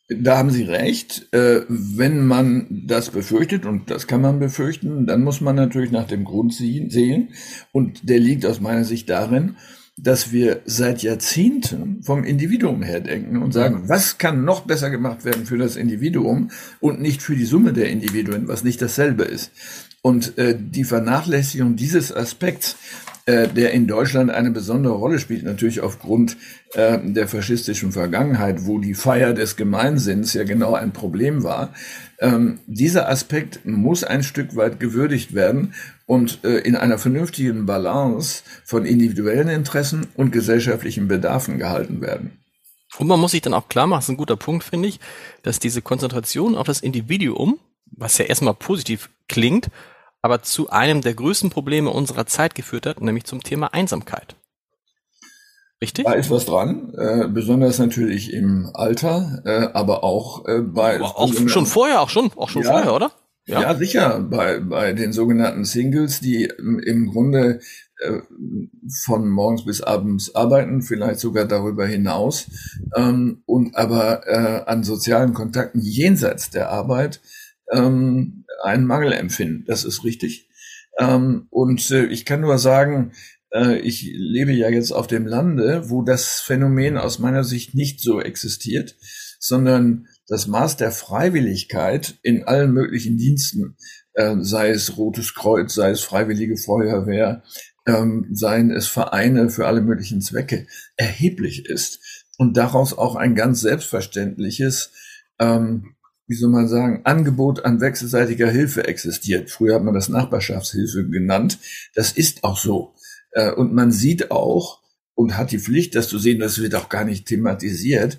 Da 0.09 0.39
haben 0.39 0.51
Sie 0.51 0.63
recht. 0.63 1.29
Äh, 1.33 1.63
wenn 1.69 2.27
man 2.27 2.67
das 2.71 3.11
befürchtet, 3.11 3.67
und 3.67 3.91
das 3.91 4.07
kann 4.07 4.23
man 4.23 4.41
befürchten, 4.41 5.07
dann 5.07 5.23
muss 5.23 5.41
man 5.41 5.55
natürlich 5.55 5.91
nach 5.91 6.07
dem 6.07 6.25
Grund 6.25 6.55
sehen. 6.55 7.35
Und 7.73 8.09
der 8.09 8.19
liegt 8.19 8.47
aus 8.47 8.61
meiner 8.61 8.85
Sicht 8.85 9.11
darin, 9.11 9.57
dass 10.01 10.33
wir 10.33 10.61
seit 10.65 11.03
Jahrzehnten 11.03 12.03
vom 12.03 12.25
Individuum 12.25 12.83
her 12.83 13.01
denken 13.01 13.43
und 13.43 13.53
sagen, 13.53 13.89
was 13.89 14.19
kann 14.19 14.45
noch 14.45 14.61
besser 14.61 14.91
gemacht 14.91 15.25
werden 15.25 15.45
für 15.45 15.59
das 15.59 15.77
Individuum 15.77 16.51
und 16.81 17.01
nicht 17.01 17.23
für 17.23 17.35
die 17.35 17.45
Summe 17.45 17.73
der 17.73 17.91
Individuen, 17.91 18.49
was 18.49 18.65
nicht 18.65 18.81
dasselbe 18.81 19.25
ist. 19.25 19.51
Und 20.01 20.39
äh, 20.39 20.57
die 20.59 20.85
Vernachlässigung 20.85 21.75
dieses 21.75 22.15
Aspekts, 22.15 22.77
äh, 23.27 23.49
der 23.49 23.73
in 23.73 23.89
Deutschland 23.89 24.31
eine 24.31 24.53
besondere 24.53 24.95
Rolle 24.95 25.19
spielt, 25.19 25.43
natürlich 25.43 25.81
aufgrund 25.81 26.37
äh, 26.75 26.99
der 27.03 27.27
faschistischen 27.27 27.91
Vergangenheit, 27.91 28.65
wo 28.67 28.79
die 28.79 28.95
Feier 28.95 29.35
des 29.35 29.57
Gemeinsinns 29.57 30.33
ja 30.35 30.45
genau 30.45 30.75
ein 30.75 30.93
Problem 30.93 31.43
war, 31.43 31.75
ähm, 32.21 32.61
dieser 32.67 33.09
Aspekt 33.09 33.67
muss 33.67 34.05
ein 34.05 34.23
Stück 34.23 34.55
weit 34.57 34.79
gewürdigt 34.81 35.35
werden 35.35 35.75
und 36.09 36.43
äh, 36.43 36.61
in 36.61 36.75
einer 36.75 36.99
vernünftigen 36.99 37.67
Balance 37.67 38.43
von 38.65 38.87
individuellen 38.87 39.49
Interessen 39.49 40.09
und 40.15 40.33
gesellschaftlichen 40.33 41.07
Bedarfen 41.07 41.59
gehalten 41.59 42.01
werden. 42.01 42.39
Und 42.97 43.09
man 43.09 43.21
muss 43.21 43.33
sich 43.33 43.43
dann 43.43 43.53
auch 43.53 43.69
klar 43.69 43.87
machen, 43.87 43.99
das 43.99 44.07
ist 44.07 44.15
ein 44.15 44.17
guter 44.17 44.37
Punkt, 44.37 44.65
finde 44.65 44.89
ich, 44.89 45.01
dass 45.43 45.59
diese 45.59 45.83
Konzentration 45.83 46.57
auf 46.57 46.67
das 46.67 46.81
Individuum, 46.81 47.59
was 47.93 48.17
ja 48.17 48.25
erstmal 48.25 48.55
positiv 48.55 49.11
klingt, 49.29 49.69
aber 50.23 50.43
zu 50.43 50.71
einem 50.71 51.03
der 51.03 51.13
größten 51.13 51.51
Probleme 51.51 51.91
unserer 51.91 52.25
Zeit 52.25 52.55
geführt 52.55 52.87
hat, 52.87 53.03
nämlich 53.03 53.25
zum 53.25 53.43
Thema 53.43 53.75
Einsamkeit. 53.75 54.35
Richtig? 55.83 56.07
Da 56.07 56.15
ist 56.15 56.31
was 56.31 56.47
dran, 56.47 56.95
äh, 56.97 57.29
besonders 57.29 57.79
natürlich 57.79 58.33
im 58.33 58.71
Alter, 58.73 59.43
äh, 59.45 59.69
aber 59.75 60.03
auch 60.05 60.47
äh, 60.49 60.63
bei. 60.63 61.01
Auch 61.03 61.33
schon 61.49 61.67
vorher, 61.67 62.01
auch 62.01 62.09
schon, 62.09 62.33
auch 62.35 62.49
schon 62.49 62.63
ja, 62.63 62.71
vorher, 62.71 62.95
oder? 62.95 63.13
Ja. 63.49 63.63
ja, 63.63 63.75
sicher. 63.75 64.21
Bei, 64.21 64.61
bei 64.61 64.93
den 64.93 65.13
sogenannten 65.13 65.65
Singles, 65.65 66.21
die 66.21 66.45
im 66.45 67.11
Grunde 67.11 67.61
äh, 67.99 68.21
von 69.05 69.29
morgens 69.29 69.65
bis 69.65 69.81
abends 69.81 70.35
arbeiten, 70.35 70.83
vielleicht 70.83 71.19
sogar 71.19 71.47
darüber 71.47 71.87
hinaus, 71.87 72.47
ähm, 72.95 73.43
und 73.47 73.75
aber 73.75 74.27
äh, 74.27 74.71
an 74.71 74.85
sozialen 74.85 75.33
Kontakten 75.33 75.81
jenseits 75.81 76.51
der 76.51 76.71
Arbeit 76.71 77.21
ähm, 77.73 78.45
einen 78.63 78.85
Mangel 78.85 79.13
empfinden. 79.13 79.65
Das 79.67 79.85
ist 79.85 80.05
richtig. 80.05 80.49
Ähm, 80.99 81.47
und 81.49 81.91
äh, 81.91 82.05
ich 82.05 82.27
kann 82.27 82.43
nur 82.43 82.59
sagen, 82.59 83.13
äh, 83.51 83.79
ich 83.79 84.11
lebe 84.13 84.53
ja 84.53 84.69
jetzt 84.69 84.93
auf 84.93 85.07
dem 85.07 85.27
Lande, 85.27 85.89
wo 85.89 86.03
das 86.03 86.41
Phänomen 86.41 86.99
aus 86.99 87.19
meiner 87.19 87.45
Sicht 87.45 87.75
nicht 87.75 88.01
so 88.01 88.21
existiert, 88.21 88.97
sondern 89.39 90.07
das 90.29 90.47
Maß 90.47 90.77
der 90.77 90.93
Freiwilligkeit 90.93 92.19
in 92.23 92.45
allen 92.45 92.73
möglichen 92.73 93.17
Diensten, 93.17 93.77
äh, 94.13 94.37
sei 94.41 94.71
es 94.71 94.97
Rotes 94.97 95.35
Kreuz, 95.35 95.75
sei 95.75 95.91
es 95.91 96.03
Freiwillige 96.03 96.57
Feuerwehr, 96.57 97.43
ähm, 97.87 98.29
seien 98.31 98.71
es 98.71 98.87
Vereine 98.87 99.49
für 99.49 99.67
alle 99.67 99.81
möglichen 99.81 100.21
Zwecke, 100.21 100.67
erheblich 100.97 101.67
ist 101.67 102.27
und 102.37 102.57
daraus 102.57 102.97
auch 102.97 103.17
ein 103.17 103.35
ganz 103.35 103.63
selbstverständliches, 103.63 104.93
ähm, 105.41 105.95
wie 106.27 106.37
soll 106.37 106.51
man 106.51 106.69
sagen, 106.69 107.01
Angebot 107.05 107.65
an 107.65 107.81
wechselseitiger 107.81 108.51
Hilfe 108.51 108.87
existiert. 108.87 109.51
Früher 109.51 109.77
hat 109.77 109.83
man 109.83 109.95
das 109.95 110.11
Nachbarschaftshilfe 110.11 111.09
genannt. 111.09 111.59
Das 111.95 112.13
ist 112.13 112.45
auch 112.45 112.59
so. 112.59 112.95
Äh, 113.33 113.53
und 113.53 113.73
man 113.73 113.91
sieht 113.91 114.31
auch 114.31 114.83
und 115.15 115.39
hat 115.39 115.53
die 115.53 115.59
Pflicht, 115.59 115.95
das 115.95 116.09
zu 116.09 116.19
sehen, 116.19 116.39
das 116.39 116.61
wird 116.61 116.75
auch 116.75 116.91
gar 116.91 117.05
nicht 117.05 117.27
thematisiert, 117.27 118.19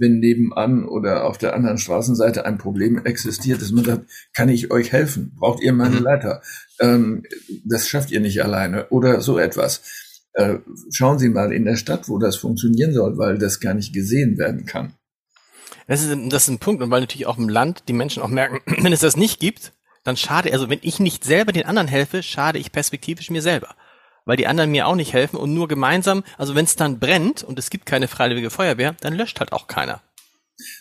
wenn 0.00 0.18
nebenan 0.18 0.84
oder 0.84 1.24
auf 1.26 1.38
der 1.38 1.54
anderen 1.54 1.78
Straßenseite 1.78 2.44
ein 2.44 2.58
Problem 2.58 3.04
existiert, 3.04 3.60
dass 3.60 3.70
man 3.70 3.84
sagt, 3.84 4.10
kann 4.34 4.48
ich 4.48 4.70
euch 4.70 4.92
helfen? 4.92 5.32
Braucht 5.38 5.62
ihr 5.62 5.72
meine 5.72 5.96
mhm. 5.96 6.02
Leiter? 6.02 6.42
Ähm, 6.80 7.22
das 7.64 7.88
schafft 7.88 8.10
ihr 8.10 8.20
nicht 8.20 8.42
alleine 8.42 8.88
oder 8.88 9.20
so 9.20 9.38
etwas. 9.38 9.82
Äh, 10.32 10.56
schauen 10.92 11.18
Sie 11.18 11.28
mal 11.28 11.52
in 11.52 11.64
der 11.64 11.76
Stadt, 11.76 12.08
wo 12.08 12.18
das 12.18 12.36
funktionieren 12.36 12.92
soll, 12.92 13.18
weil 13.18 13.38
das 13.38 13.60
gar 13.60 13.74
nicht 13.74 13.92
gesehen 13.92 14.38
werden 14.38 14.64
kann. 14.64 14.94
Das 15.86 16.02
ist, 16.04 16.16
das 16.30 16.44
ist 16.44 16.48
ein 16.48 16.58
Punkt 16.58 16.82
und 16.82 16.90
weil 16.90 17.00
natürlich 17.00 17.26
auch 17.26 17.38
im 17.38 17.48
Land 17.48 17.84
die 17.88 17.92
Menschen 17.92 18.22
auch 18.22 18.28
merken, 18.28 18.60
wenn 18.82 18.92
es 18.92 19.00
das 19.00 19.16
nicht 19.16 19.38
gibt, 19.38 19.72
dann 20.02 20.16
schade, 20.16 20.52
also 20.52 20.70
wenn 20.70 20.78
ich 20.82 20.98
nicht 20.98 21.24
selber 21.24 21.52
den 21.52 21.66
anderen 21.66 21.88
helfe, 21.88 22.22
schade 22.22 22.58
ich 22.58 22.72
perspektivisch 22.72 23.30
mir 23.30 23.42
selber 23.42 23.74
weil 24.24 24.36
die 24.36 24.46
anderen 24.46 24.70
mir 24.70 24.86
auch 24.86 24.96
nicht 24.96 25.12
helfen 25.12 25.36
und 25.36 25.54
nur 25.54 25.68
gemeinsam, 25.68 26.22
also 26.38 26.54
wenn 26.54 26.64
es 26.64 26.76
dann 26.76 26.98
brennt 26.98 27.42
und 27.42 27.58
es 27.58 27.70
gibt 27.70 27.86
keine 27.86 28.08
freiwillige 28.08 28.50
Feuerwehr, 28.50 28.94
dann 29.00 29.14
löscht 29.14 29.40
halt 29.40 29.52
auch 29.52 29.66
keiner. 29.66 30.02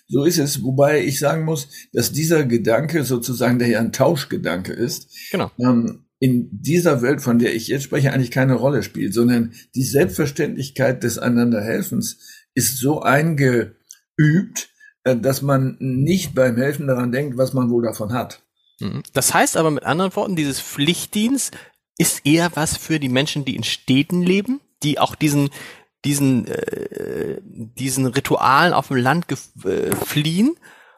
So 0.07 0.25
ist 0.25 0.39
es, 0.39 0.63
wobei 0.63 1.03
ich 1.03 1.19
sagen 1.19 1.45
muss, 1.45 1.69
dass 1.93 2.11
dieser 2.11 2.43
Gedanke 2.45 3.03
sozusagen 3.03 3.59
der 3.59 3.69
ja 3.69 3.79
ein 3.79 3.93
Tauschgedanke 3.93 4.73
ist. 4.73 5.09
Genau. 5.31 5.51
Ähm, 5.59 6.05
in 6.19 6.49
dieser 6.51 7.01
Welt, 7.01 7.21
von 7.21 7.39
der 7.39 7.55
ich 7.55 7.67
jetzt 7.69 7.83
spreche, 7.83 8.11
eigentlich 8.11 8.31
keine 8.31 8.55
Rolle 8.55 8.83
spielt, 8.83 9.13
sondern 9.13 9.53
die 9.73 9.83
Selbstverständlichkeit 9.83 11.03
des 11.03 11.17
Einanderhelfens 11.17 12.17
ist 12.53 12.77
so 12.77 13.01
eingeübt, 13.01 14.69
äh, 15.05 15.15
dass 15.15 15.41
man 15.41 15.77
nicht 15.79 16.35
beim 16.35 16.57
Helfen 16.57 16.87
daran 16.87 17.13
denkt, 17.13 17.37
was 17.37 17.53
man 17.53 17.69
wohl 17.69 17.83
davon 17.83 18.11
hat. 18.11 18.43
Mhm. 18.79 19.03
Das 19.13 19.33
heißt 19.33 19.55
aber 19.55 19.71
mit 19.71 19.85
anderen 19.85 20.15
Worten, 20.15 20.35
dieses 20.35 20.59
Pflichtdienst 20.59 21.55
ist 21.99 22.25
eher 22.25 22.49
was 22.55 22.77
für 22.77 22.99
die 22.99 23.09
Menschen, 23.09 23.45
die 23.45 23.55
in 23.55 23.63
Städten 23.63 24.23
leben, 24.23 24.61
die 24.81 24.97
auch 24.97 25.13
diesen 25.13 25.51
diesen 26.05 26.47
äh, 26.47 27.41
diesen 27.43 28.07
Ritualen 28.07 28.73
auf 28.73 28.87
dem 28.87 28.97
Land 28.97 29.25
äh, 29.65 29.93
fliehen 29.95 30.55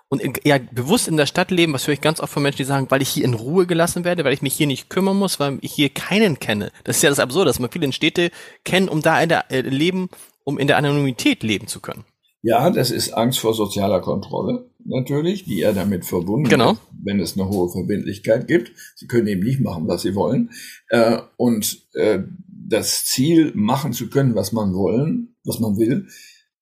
und 0.09 0.21
ja 0.45 0.59
bewusst 0.71 1.07
in 1.07 1.17
der 1.17 1.25
Stadt 1.25 1.49
leben, 1.51 1.73
was 1.73 1.87
höre 1.87 1.95
ich 1.95 2.01
ganz 2.01 2.19
oft 2.19 2.31
von 2.31 2.43
Menschen, 2.43 2.57
die 2.57 2.65
sagen, 2.65 2.87
weil 2.89 3.01
ich 3.01 3.09
hier 3.09 3.25
in 3.25 3.33
Ruhe 3.33 3.65
gelassen 3.65 4.03
werde, 4.03 4.23
weil 4.23 4.33
ich 4.33 4.43
mich 4.43 4.53
hier 4.53 4.67
nicht 4.67 4.89
kümmern 4.89 5.17
muss, 5.17 5.39
weil 5.39 5.57
ich 5.61 5.73
hier 5.73 5.89
keinen 5.89 6.37
kenne. 6.37 6.71
Das 6.83 6.97
ist 6.97 7.03
ja 7.03 7.09
das 7.09 7.19
Absurde, 7.19 7.45
dass 7.45 7.59
man 7.59 7.71
viele 7.71 7.85
in 7.85 7.93
Städte 7.93 8.29
kennen, 8.63 8.87
um 8.87 9.01
da 9.01 9.19
in 9.21 9.29
der 9.29 9.51
äh, 9.51 9.61
leben, 9.61 10.09
um 10.43 10.59
in 10.59 10.67
der 10.67 10.77
Anonymität 10.77 11.41
leben 11.41 11.67
zu 11.67 11.79
können. 11.79 12.05
Ja, 12.43 12.69
das 12.69 12.91
ist 12.91 13.13
Angst 13.13 13.39
vor 13.39 13.53
sozialer 13.53 14.01
Kontrolle 14.01 14.70
natürlich, 14.85 15.45
die 15.45 15.61
er 15.61 15.73
damit 15.73 16.05
verbunden 16.05 16.49
genau. 16.49 16.73
ist, 16.73 16.81
wenn 17.03 17.19
es 17.19 17.37
eine 17.37 17.49
hohe 17.49 17.69
Verbindlichkeit 17.69 18.47
gibt. 18.47 18.71
Sie 18.95 19.07
können 19.07 19.27
eben 19.27 19.43
nicht 19.43 19.59
machen, 19.59 19.87
was 19.87 20.01
sie 20.01 20.15
wollen. 20.15 20.51
Äh, 20.89 21.19
und 21.37 21.87
äh, 21.93 22.19
das 22.47 23.05
Ziel, 23.05 23.51
machen 23.55 23.93
zu 23.93 24.09
können, 24.09 24.35
was 24.35 24.51
man 24.51 24.73
wollen, 24.73 25.35
was 25.43 25.59
man 25.59 25.77
will, 25.77 26.07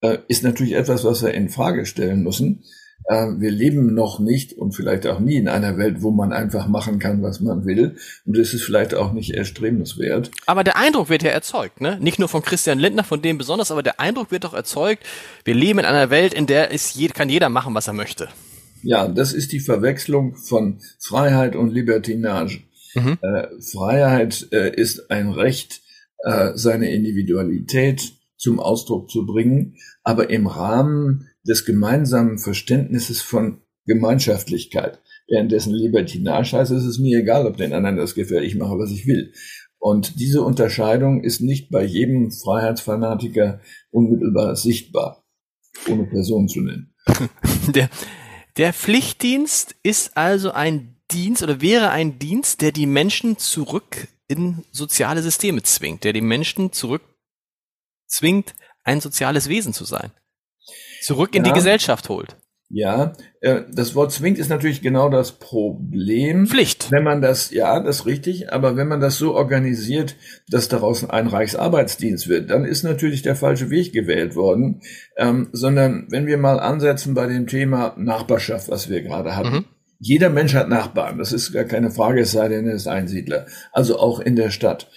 äh, 0.02 0.18
ist 0.28 0.44
natürlich 0.44 0.74
etwas, 0.74 1.04
was 1.04 1.22
wir 1.24 1.34
in 1.34 1.50
Frage 1.50 1.86
stellen 1.86 2.24
müssen. 2.24 2.64
Äh, 3.06 3.28
wir 3.38 3.52
leben 3.52 3.94
noch 3.94 4.20
nicht 4.20 4.54
und 4.54 4.74
vielleicht 4.74 5.08
auch 5.08 5.20
nie 5.20 5.36
in 5.36 5.48
einer 5.48 5.78
Welt, 5.78 6.02
wo 6.02 6.12
man 6.12 6.32
einfach 6.32 6.68
machen 6.68 7.00
kann, 7.00 7.22
was 7.22 7.40
man 7.40 7.66
will. 7.66 7.96
Und 8.26 8.38
es 8.38 8.54
ist 8.54 8.64
vielleicht 8.64 8.94
auch 8.94 9.14
nicht 9.14 9.34
erstrebenswert. 9.34 10.32
Aber 10.46 10.64
der 10.64 10.78
Eindruck 10.78 11.10
wird 11.10 11.24
ja 11.24 11.32
erzeugt, 11.32 11.82
ne? 11.82 11.98
Nicht 12.00 12.20
nur 12.20 12.28
von 12.28 12.42
Christian 12.42 12.80
Lindner, 12.80 13.04
von 13.04 13.22
dem 13.22 13.38
besonders, 13.38 13.72
aber 13.72 13.84
der 13.84 14.00
Eindruck 14.00 14.32
wird 14.32 14.44
doch 14.44 14.54
erzeugt, 14.54 15.04
wir 15.44 15.56
leben 15.56 15.80
in 15.80 15.86
einer 15.86 16.10
Welt, 16.10 16.34
in 16.34 16.46
der 16.46 16.74
es 16.74 16.94
je, 16.94 17.08
kann 17.08 17.30
jeder 17.30 17.50
machen, 17.50 17.74
was 17.74 17.88
er 17.88 17.94
möchte. 17.94 18.30
Ja, 18.84 19.08
das 19.08 19.34
ist 19.34 19.52
die 19.52 19.60
Verwechslung 19.60 20.36
von 20.36 20.80
Freiheit 21.00 21.56
und 21.56 21.72
Libertinage. 21.72 22.62
Mhm. 22.96 23.18
Äh, 23.22 23.48
Freiheit 23.62 24.48
äh, 24.52 24.74
ist 24.74 25.12
ein 25.12 25.30
Recht, 25.30 25.82
äh, 26.24 26.52
seine 26.56 26.92
Individualität 26.92 28.14
zum 28.38 28.60
Ausdruck 28.60 29.10
zu 29.10 29.26
bringen, 29.26 29.76
aber 30.04 30.30
im 30.30 30.48
Rahmen 30.48 31.30
des 31.50 31.66
gemeinsamen 31.66 32.38
Verständnisses 32.38 33.22
von 33.22 33.62
Gemeinschaftlichkeit. 33.86 35.02
Währenddessen 35.28 35.74
Libertinage 35.74 36.58
heißt, 36.58 36.72
es 36.72 36.86
ist 36.86 37.00
mir 37.00 37.20
egal, 37.20 37.48
ob 37.48 37.58
den 37.58 37.74
anderen 37.74 37.98
das 37.98 38.16
gefällt, 38.16 38.46
ich 38.46 38.56
mache, 38.56 38.78
was 38.78 38.92
ich 38.92 39.08
will. 39.08 39.34
Und 39.80 40.20
diese 40.20 40.44
Unterscheidung 40.44 41.24
ist 41.24 41.42
nicht 41.42 41.72
bei 41.72 41.84
jedem 41.84 42.32
Freiheitsfanatiker 42.32 43.62
unmittelbar 43.92 44.56
sichtbar, 44.56 45.24
ohne 45.90 46.06
Person 46.06 46.48
zu 46.48 46.62
nennen. 46.62 46.94
Der, 47.74 47.90
der 48.58 48.74
Pflichtdienst 48.74 49.76
ist 49.84 50.18
also 50.18 50.52
ein 50.52 50.96
Dienst 51.12 51.44
oder 51.44 51.62
wäre 51.62 51.92
ein 51.92 52.20
Dienst, 52.20 52.62
der 52.62 52.72
die 52.72 52.86
Menschen 52.86 53.38
zurück 53.38 54.08
in 54.28 54.64
soziale 54.72 55.22
Systeme 55.22 55.64
zwingt, 55.64 56.04
der 56.04 56.14
die 56.14 56.22
Menschen 56.22 56.72
zurück 56.72 57.02
zwingt, 58.08 58.54
ein 58.84 59.02
soziales 59.02 59.50
Wesen 59.50 59.74
zu 59.74 59.86
sein 59.86 60.12
zurück 61.02 61.36
in 61.36 61.44
ja. 61.44 61.52
die 61.52 61.56
Gesellschaft 61.56 62.10
holt. 62.10 62.36
Ja, 62.72 63.14
äh, 63.42 63.62
das 63.74 63.96
Wort 63.96 64.12
zwingt 64.12 64.38
ist 64.38 64.50
natürlich 64.50 64.84
genau 64.84 65.10
das 65.10 65.32
Problem. 65.32 66.46
Pflicht. 66.46 66.92
Wenn 66.92 67.04
man 67.04 67.20
das, 67.20 67.50
ja, 67.50 67.80
das 67.80 68.02
ist 68.02 68.06
richtig, 68.06 68.54
aber 68.54 68.78
wenn 68.78 68.88
man 68.88 69.00
das 69.00 69.18
so 69.18 69.34
organisiert, 69.34 70.16
dass 70.50 70.68
daraus 70.68 71.10
ein 71.10 71.26
Reichsarbeitsdienst 71.28 72.28
wird, 72.30 72.52
dann 72.52 72.66
ist 72.66 72.84
natürlich 72.84 73.24
der 73.24 73.36
falsche 73.36 73.72
Weg 73.72 73.92
gewählt 73.92 74.36
worden. 74.36 74.82
Ähm, 75.18 75.50
sondern 75.52 76.06
wenn 76.12 76.28
wir 76.28 76.38
mal 76.38 76.60
ansetzen 76.60 77.16
bei 77.16 77.26
dem 77.26 77.48
Thema 77.48 77.96
Nachbarschaft, 77.98 78.70
was 78.70 78.88
wir 78.88 79.02
gerade 79.02 79.36
hatten. 79.36 79.56
Mhm. 79.56 79.66
Jeder 80.02 80.30
Mensch 80.30 80.54
hat 80.54 80.70
Nachbarn, 80.70 81.18
das 81.18 81.34
ist 81.34 81.52
gar 81.52 81.66
keine 81.66 81.92
Frage, 81.92 82.22
es 82.22 82.32
sei 82.32 82.48
denn, 82.50 82.68
er 82.68 82.76
ist 82.76 82.88
Einsiedler. 82.88 83.48
Also 83.74 84.00
auch 84.00 84.20
in 84.20 84.36
der 84.36 84.52
Stadt. 84.52 84.90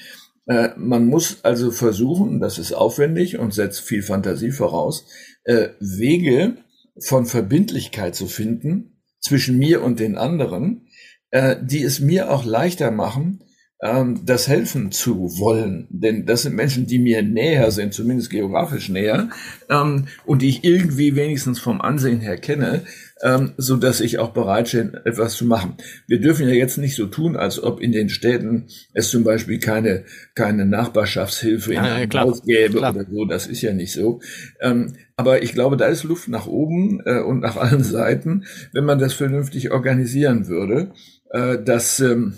Äh, 0.47 0.71
man 0.77 1.07
muss 1.07 1.39
also 1.43 1.71
versuchen, 1.71 2.39
das 2.39 2.59
ist 2.59 2.73
aufwendig 2.73 3.39
und 3.39 3.55
setzt 3.55 3.81
viel 3.81 4.03
Fantasie 4.03 4.51
voraus, 4.51 5.07
äh, 5.45 5.69
Wege 5.81 6.57
von 6.99 7.27
Verbindlichkeit 7.27 8.15
zu 8.15 8.27
finden 8.27 9.01
zwischen 9.21 9.59
mir 9.59 9.83
und 9.83 10.01
den 10.01 10.17
anderen, 10.17 10.89
äh, 11.31 11.57
die 11.63 11.83
es 11.83 12.01
mir 12.01 12.31
auch 12.31 12.45
leichter 12.45 12.91
machen, 12.91 13.45
ähm, 13.83 14.21
das 14.25 14.47
helfen 14.47 14.93
zu 14.93 15.39
wollen. 15.39 15.89
Denn 15.91 16.25
das 16.25 16.43
sind 16.43 16.55
Menschen, 16.55 16.87
die 16.87 16.99
mir 16.99 17.23
näher 17.23 17.71
sind, 17.73 17.93
zumindest 17.93 18.31
geografisch 18.31 18.89
näher, 18.89 19.29
ähm, 19.69 20.07
und 20.25 20.43
die 20.43 20.49
ich 20.49 20.65
irgendwie 20.65 21.17
wenigstens 21.17 21.59
vom 21.59 21.81
Ansehen 21.81 22.21
her 22.21 22.37
kenne, 22.37 22.83
ähm, 23.23 23.53
so 23.57 23.77
dass 23.77 24.01
ich 24.01 24.19
auch 24.19 24.31
bereit 24.31 24.71
bin, 24.73 24.95
etwas 25.05 25.35
zu 25.35 25.45
machen. 25.45 25.77
Wir 26.07 26.21
dürfen 26.21 26.49
ja 26.49 26.55
jetzt 26.55 26.79
nicht 26.79 26.95
so 26.95 27.07
tun, 27.07 27.37
als 27.37 27.63
ob 27.63 27.81
in 27.81 27.93
den 27.93 28.09
Städten 28.09 28.69
es 28.95 29.11
zum 29.11 29.25
Beispiel 29.25 29.59
keine, 29.59 30.05
keine 30.35 30.65
Nachbarschaftshilfe 30.65 31.75
in 31.75 31.85
ja, 31.85 32.01
ja, 32.01 32.21
Haus 32.21 32.43
gäbe 32.45 32.79
klar. 32.79 32.95
oder 32.95 33.05
so. 33.11 33.25
Das 33.25 33.47
ist 33.47 33.63
ja 33.63 33.73
nicht 33.73 33.93
so. 33.93 34.21
Ähm, 34.61 34.95
aber 35.23 35.45
ich 35.45 35.53
glaube, 35.53 35.77
da 35.77 35.87
ist 35.87 36.03
Luft 36.03 36.27
nach 36.27 36.49
oben 36.49 37.01
äh, 37.07 37.21
und 37.21 37.39
nach 37.39 37.57
allen 37.57 37.85
Seiten, 37.85 38.45
wenn 38.73 38.85
man 38.85 38.99
das 38.99 39.13
vernünftig 39.13 39.71
organisieren 39.71 40.49
würde, 40.49 40.91
äh, 41.31 41.63
dass 41.63 42.01
ähm, 42.01 42.35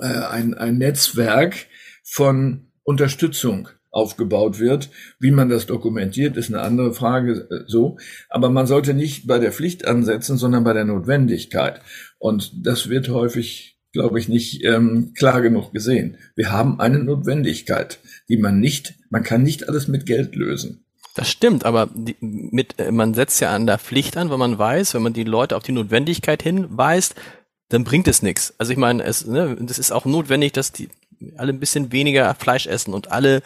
äh, 0.00 0.06
ein, 0.06 0.54
ein 0.54 0.78
Netzwerk 0.78 1.54
von 2.02 2.66
Unterstützung 2.82 3.68
aufgebaut 3.92 4.58
wird. 4.58 4.90
Wie 5.20 5.30
man 5.30 5.48
das 5.48 5.66
dokumentiert, 5.66 6.36
ist 6.36 6.48
eine 6.48 6.62
andere 6.62 6.92
Frage 6.94 7.46
äh, 7.48 7.62
so. 7.68 7.96
Aber 8.28 8.50
man 8.50 8.66
sollte 8.66 8.92
nicht 8.92 9.28
bei 9.28 9.38
der 9.38 9.52
Pflicht 9.52 9.86
ansetzen, 9.86 10.36
sondern 10.36 10.64
bei 10.64 10.72
der 10.72 10.86
Notwendigkeit. 10.86 11.80
Und 12.18 12.66
das 12.66 12.88
wird 12.88 13.08
häufig, 13.08 13.78
glaube 13.92 14.18
ich, 14.18 14.28
nicht 14.28 14.64
ähm, 14.64 15.12
klar 15.16 15.42
genug 15.42 15.72
gesehen. 15.72 16.16
Wir 16.34 16.50
haben 16.50 16.80
eine 16.80 16.98
Notwendigkeit, 16.98 18.00
die 18.28 18.36
man 18.36 18.58
nicht, 18.58 18.94
man 19.10 19.22
kann 19.22 19.44
nicht 19.44 19.68
alles 19.68 19.86
mit 19.86 20.06
Geld 20.06 20.34
lösen. 20.34 20.86
Das 21.14 21.28
stimmt, 21.30 21.64
aber 21.64 21.88
die, 21.92 22.16
mit, 22.20 22.78
äh, 22.78 22.92
man 22.92 23.14
setzt 23.14 23.40
ja 23.40 23.50
an 23.50 23.66
der 23.66 23.78
Pflicht 23.78 24.16
an, 24.16 24.30
weil 24.30 24.38
man 24.38 24.58
weiß, 24.58 24.94
wenn 24.94 25.02
man 25.02 25.12
die 25.12 25.24
Leute 25.24 25.56
auf 25.56 25.62
die 25.62 25.72
Notwendigkeit 25.72 26.42
hinweist, 26.42 27.14
dann 27.68 27.84
bringt 27.84 28.08
es 28.08 28.22
nichts. 28.22 28.54
Also 28.58 28.72
ich 28.72 28.78
meine, 28.78 29.02
es, 29.02 29.26
ne, 29.26 29.56
das 29.60 29.78
ist 29.78 29.92
auch 29.92 30.04
notwendig, 30.04 30.52
dass 30.52 30.72
die 30.72 30.88
alle 31.36 31.52
ein 31.52 31.60
bisschen 31.60 31.92
weniger 31.92 32.34
Fleisch 32.34 32.66
essen 32.66 32.94
und 32.94 33.10
alle 33.10 33.42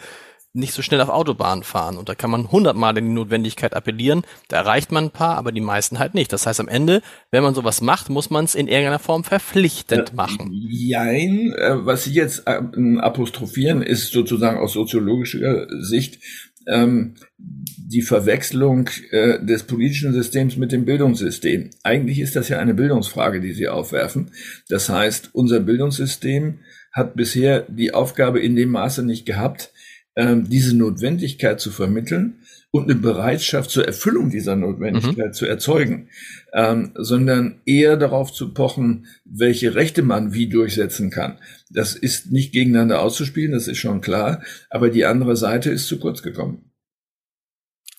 nicht 0.55 0.73
so 0.73 0.81
schnell 0.81 1.01
auf 1.01 1.09
Autobahnen 1.09 1.63
fahren. 1.63 1.97
Und 1.97 2.07
da 2.07 2.15
kann 2.15 2.31
man 2.31 2.49
hundertmal 2.49 2.97
in 2.97 3.05
die 3.05 3.13
Notwendigkeit 3.13 3.75
appellieren. 3.75 4.23
Da 4.47 4.57
erreicht 4.57 4.91
man 4.91 5.05
ein 5.05 5.11
paar, 5.11 5.37
aber 5.37 5.51
die 5.51 5.61
meisten 5.61 5.99
halt 5.99 6.13
nicht. 6.13 6.31
Das 6.31 6.47
heißt, 6.47 6.61
am 6.61 6.69
Ende, 6.69 7.01
wenn 7.29 7.43
man 7.43 7.53
sowas 7.53 7.81
macht, 7.81 8.09
muss 8.09 8.29
man 8.29 8.45
es 8.45 8.55
in 8.55 8.67
irgendeiner 8.67 8.99
Form 8.99 9.25
verpflichtend 9.25 10.13
machen. 10.13 10.51
Jein, 10.53 11.53
äh, 11.57 11.85
was 11.85 12.05
Sie 12.05 12.13
jetzt 12.13 12.43
äh, 12.47 12.61
apostrophieren, 12.99 13.81
ist 13.81 14.13
sozusagen 14.13 14.57
aus 14.57 14.73
soziologischer 14.73 15.67
Sicht 15.81 16.19
ähm, 16.67 17.15
die 17.37 18.01
Verwechslung 18.01 18.89
äh, 19.11 19.43
des 19.43 19.63
politischen 19.63 20.13
Systems 20.13 20.57
mit 20.57 20.71
dem 20.71 20.85
Bildungssystem. 20.85 21.69
Eigentlich 21.83 22.19
ist 22.19 22.35
das 22.35 22.49
ja 22.49 22.59
eine 22.59 22.73
Bildungsfrage, 22.73 23.41
die 23.41 23.53
Sie 23.53 23.67
aufwerfen. 23.67 24.31
Das 24.69 24.89
heißt, 24.89 25.29
unser 25.33 25.59
Bildungssystem 25.59 26.59
hat 26.91 27.15
bisher 27.15 27.65
die 27.69 27.93
Aufgabe 27.93 28.39
in 28.39 28.55
dem 28.55 28.69
Maße 28.69 29.03
nicht 29.03 29.25
gehabt, 29.25 29.71
ähm, 30.15 30.49
diese 30.49 30.75
Notwendigkeit 30.75 31.59
zu 31.59 31.71
vermitteln 31.71 32.39
und 32.75 32.91
eine 32.91 32.95
Bereitschaft 32.95 33.69
zur 33.69 33.87
Erfüllung 33.87 34.29
dieser 34.29 34.57
Notwendigkeit 34.57 35.27
mhm. 35.27 35.33
zu 35.33 35.45
erzeugen, 35.45 36.09
ähm, 36.51 36.91
sondern 36.95 37.61
eher 37.65 37.95
darauf 37.95 38.33
zu 38.33 38.53
pochen, 38.53 39.05
welche 39.23 39.75
Rechte 39.75 40.03
man 40.03 40.33
wie 40.33 40.49
durchsetzen 40.49 41.09
kann. 41.09 41.39
Das 41.69 41.95
ist 41.95 42.33
nicht 42.33 42.51
gegeneinander 42.51 43.01
auszuspielen, 43.01 43.53
das 43.53 43.69
ist 43.69 43.77
schon 43.77 44.01
klar, 44.01 44.41
aber 44.69 44.89
die 44.89 45.05
andere 45.05 45.37
Seite 45.37 45.71
ist 45.71 45.87
zu 45.87 46.01
kurz 46.01 46.21
gekommen. 46.21 46.69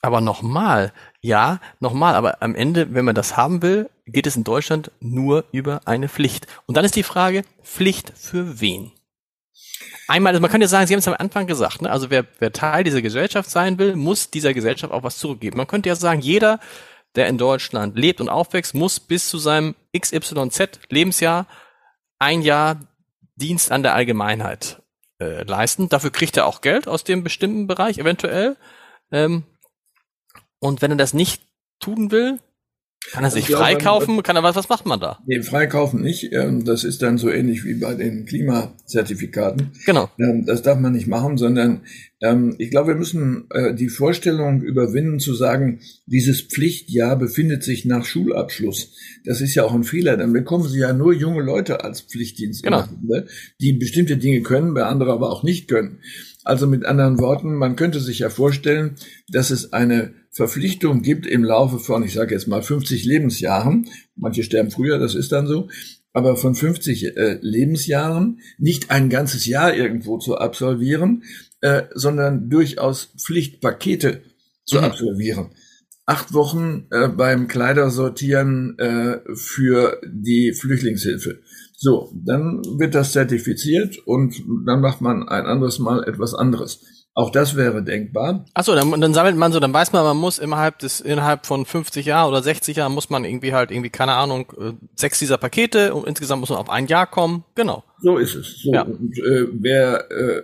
Aber 0.02 0.20
nochmal, 0.20 0.92
ja, 1.22 1.58
nochmal, 1.80 2.14
aber 2.14 2.42
am 2.42 2.54
Ende, 2.54 2.92
wenn 2.92 3.06
man 3.06 3.14
das 3.14 3.34
haben 3.34 3.62
will, 3.62 3.88
geht 4.04 4.26
es 4.26 4.36
in 4.36 4.44
Deutschland 4.44 4.90
nur 5.00 5.46
über 5.52 5.80
eine 5.86 6.10
Pflicht. 6.10 6.46
Und 6.66 6.76
dann 6.76 6.84
ist 6.84 6.96
die 6.96 7.02
Frage, 7.02 7.44
Pflicht 7.62 8.12
für 8.14 8.60
wen? 8.60 8.92
Einmal, 10.08 10.32
also 10.32 10.40
man 10.40 10.50
könnte 10.50 10.68
sagen, 10.68 10.86
Sie 10.86 10.94
haben 10.94 11.00
es 11.00 11.08
am 11.08 11.14
Anfang 11.18 11.46
gesagt, 11.46 11.82
ne? 11.82 11.90
also 11.90 12.10
wer, 12.10 12.24
wer 12.38 12.52
Teil 12.52 12.84
dieser 12.84 13.02
Gesellschaft 13.02 13.50
sein 13.50 13.78
will, 13.78 13.96
muss 13.96 14.30
dieser 14.30 14.54
Gesellschaft 14.54 14.92
auch 14.92 15.02
was 15.02 15.18
zurückgeben. 15.18 15.56
Man 15.56 15.66
könnte 15.66 15.88
ja 15.88 15.96
sagen, 15.96 16.20
jeder, 16.20 16.60
der 17.16 17.26
in 17.26 17.38
Deutschland 17.38 17.98
lebt 17.98 18.20
und 18.20 18.28
aufwächst, 18.28 18.74
muss 18.74 19.00
bis 19.00 19.28
zu 19.28 19.38
seinem 19.38 19.74
XYZ 19.96 20.80
Lebensjahr 20.90 21.46
ein 22.18 22.42
Jahr 22.42 22.80
Dienst 23.36 23.72
an 23.72 23.82
der 23.82 23.94
Allgemeinheit 23.94 24.82
äh, 25.20 25.42
leisten. 25.42 25.88
Dafür 25.88 26.10
kriegt 26.10 26.36
er 26.36 26.46
auch 26.46 26.60
Geld 26.60 26.88
aus 26.88 27.04
dem 27.04 27.22
bestimmten 27.22 27.66
Bereich 27.66 27.98
eventuell. 27.98 28.56
Ähm, 29.10 29.44
und 30.58 30.82
wenn 30.82 30.92
er 30.92 30.96
das 30.96 31.14
nicht 31.14 31.42
tun 31.80 32.10
will, 32.10 32.38
Kann 33.12 33.24
er 33.24 33.30
sich 33.30 33.46
freikaufen? 33.46 34.22
Kann 34.22 34.36
er 34.36 34.42
was, 34.42 34.56
was 34.56 34.68
macht 34.68 34.86
man 34.86 35.00
da? 35.00 35.18
Nee, 35.26 35.42
freikaufen 35.42 36.02
nicht. 36.02 36.32
Ähm, 36.32 36.64
das 36.64 36.84
ist 36.84 37.02
dann 37.02 37.18
so 37.18 37.30
ähnlich 37.30 37.64
wie 37.64 37.74
bei 37.74 37.94
den 37.94 38.26
Klimazertifikaten. 38.26 39.72
Genau. 39.86 40.10
Ähm, 40.18 40.44
das 40.46 40.62
darf 40.62 40.78
man 40.78 40.92
nicht 40.92 41.06
machen, 41.06 41.38
sondern 41.38 41.82
ähm, 42.20 42.54
ich 42.58 42.70
glaube, 42.70 42.88
wir 42.88 42.94
müssen 42.96 43.46
äh, 43.50 43.74
die 43.74 43.88
Vorstellung 43.88 44.62
überwinden, 44.62 45.20
zu 45.20 45.34
sagen, 45.34 45.80
dieses 46.06 46.40
Pflichtjahr 46.40 47.16
befindet 47.16 47.62
sich 47.62 47.84
nach 47.84 48.04
Schulabschluss. 48.04 48.92
Das 49.24 49.40
ist 49.40 49.54
ja 49.54 49.64
auch 49.64 49.74
ein 49.74 49.84
Fehler. 49.84 50.16
Dann 50.16 50.32
bekommen 50.32 50.68
Sie 50.68 50.78
ja 50.78 50.92
nur 50.92 51.12
junge 51.12 51.42
Leute 51.42 51.84
als 51.84 52.00
Pflichtdienst, 52.00 52.62
genau. 52.62 52.84
die 53.60 53.72
bestimmte 53.74 54.16
Dinge 54.16 54.42
können, 54.42 54.74
bei 54.74 54.84
anderen 54.84 55.12
aber 55.12 55.30
auch 55.30 55.42
nicht 55.42 55.68
können. 55.68 56.00
Also 56.46 56.68
mit 56.68 56.86
anderen 56.86 57.18
Worten, 57.18 57.56
man 57.56 57.74
könnte 57.74 57.98
sich 57.98 58.20
ja 58.20 58.30
vorstellen, 58.30 58.94
dass 59.28 59.50
es 59.50 59.72
eine 59.72 60.14
Verpflichtung 60.30 61.02
gibt 61.02 61.26
im 61.26 61.42
Laufe 61.42 61.80
von, 61.80 62.04
ich 62.04 62.12
sage 62.12 62.34
jetzt 62.34 62.46
mal 62.46 62.62
50 62.62 63.04
Lebensjahren, 63.04 63.88
manche 64.14 64.44
sterben 64.44 64.70
früher, 64.70 65.00
das 65.00 65.16
ist 65.16 65.32
dann 65.32 65.48
so, 65.48 65.68
aber 66.12 66.36
von 66.36 66.54
50 66.54 67.16
äh, 67.16 67.38
Lebensjahren 67.40 68.38
nicht 68.58 68.92
ein 68.92 69.10
ganzes 69.10 69.46
Jahr 69.46 69.74
irgendwo 69.74 70.18
zu 70.18 70.38
absolvieren, 70.38 71.24
äh, 71.62 71.82
sondern 71.94 72.48
durchaus 72.48 73.12
Pflichtpakete 73.18 74.22
zu 74.64 74.78
mhm. 74.78 74.84
absolvieren. 74.84 75.50
Acht 76.04 76.32
Wochen 76.32 76.86
äh, 76.92 77.08
beim 77.08 77.48
Kleidersortieren 77.48 78.78
äh, 78.78 79.18
für 79.34 80.00
die 80.06 80.52
Flüchtlingshilfe. 80.52 81.40
So, 81.76 82.10
dann 82.14 82.62
wird 82.78 82.94
das 82.94 83.12
zertifiziert 83.12 83.98
und 84.06 84.34
dann 84.66 84.80
macht 84.80 85.02
man 85.02 85.28
ein 85.28 85.44
anderes 85.44 85.78
Mal 85.78 86.04
etwas 86.04 86.34
anderes. 86.34 86.80
Auch 87.12 87.30
das 87.30 87.56
wäre 87.56 87.82
denkbar. 87.82 88.44
Achso, 88.52 88.74
dann, 88.74 89.00
dann 89.00 89.14
sammelt 89.14 89.36
man 89.36 89.50
so, 89.50 89.58
dann 89.58 89.72
weiß 89.72 89.92
man, 89.92 90.04
man 90.04 90.18
muss 90.18 90.38
innerhalb 90.38 90.78
des, 90.80 91.00
innerhalb 91.00 91.46
von 91.46 91.64
50 91.64 92.04
Jahren 92.04 92.28
oder 92.28 92.42
60 92.42 92.76
Jahren 92.76 92.92
muss 92.92 93.08
man 93.08 93.24
irgendwie 93.24 93.54
halt 93.54 93.70
irgendwie, 93.70 93.88
keine 93.88 94.12
Ahnung, 94.12 94.52
äh, 94.58 94.72
sechs 94.94 95.18
dieser 95.18 95.38
Pakete 95.38 95.94
und 95.94 96.06
insgesamt 96.06 96.40
muss 96.40 96.50
man 96.50 96.58
auf 96.58 96.68
ein 96.68 96.86
Jahr 96.88 97.06
kommen. 97.06 97.44
Genau. 97.54 97.84
So 98.06 98.18
ist 98.18 98.36
es. 98.36 98.62
So. 98.62 98.72
Ja. 98.72 98.82
Und 98.82 99.18
äh, 99.18 99.48
wer, 99.52 100.08
äh, 100.12 100.42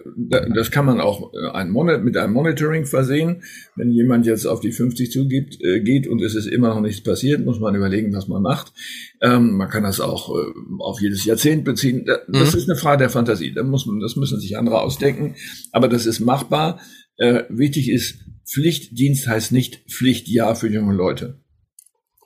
das 0.53 0.73
kann 0.73 0.85
man 0.85 1.01
auch 1.01 1.33
äh, 1.33 1.51
ein 1.53 1.71
Mon 1.71 2.03
mit 2.03 2.17
einem 2.17 2.33
Monitoring 2.33 2.87
versehen. 2.87 3.45
Wenn 3.77 3.93
jemand 3.93 4.27
jetzt 4.27 4.47
auf 4.47 4.59
die 4.59 4.73
50 4.73 5.13
zugibt, 5.13 5.63
äh, 5.63 5.79
geht 5.79 6.09
und 6.09 6.21
es 6.23 6.35
ist 6.35 6.47
immer 6.47 6.75
noch 6.75 6.81
nichts 6.81 7.05
passiert, 7.05 7.45
muss 7.45 7.61
man 7.61 7.77
überlegen, 7.77 8.13
was 8.13 8.27
man 8.27 8.43
macht. 8.43 8.73
Ähm, 9.21 9.57
man 9.57 9.69
kann 9.69 9.85
das 9.85 10.01
auch 10.01 10.37
äh, 10.37 10.53
auf 10.81 11.01
jedes 11.01 11.25
Jahrzehnt 11.25 11.65
beziehen. 11.65 12.05
Das 12.05 12.27
mhm. 12.27 12.59
ist 12.59 12.69
eine 12.69 12.77
Frage 12.77 12.99
der 12.99 13.11
Fantasie. 13.11 13.55
Da 13.55 13.63
muss 13.63 13.87
man, 13.87 14.01
das 14.01 14.17
müssen 14.17 14.41
sich 14.41 14.59
andere 14.59 14.81
ausdenken. 14.81 15.37
Aber 15.71 15.87
das 15.87 16.05
ist 16.05 16.19
machbar. 16.19 16.81
Äh, 17.17 17.45
wichtig 17.49 17.93
ist, 17.93 18.25
Pflichtdienst 18.45 19.29
heißt 19.29 19.53
nicht 19.53 19.85
Pflichtjahr 19.89 20.57
für 20.57 20.67
junge 20.67 20.95
Leute. 20.95 21.45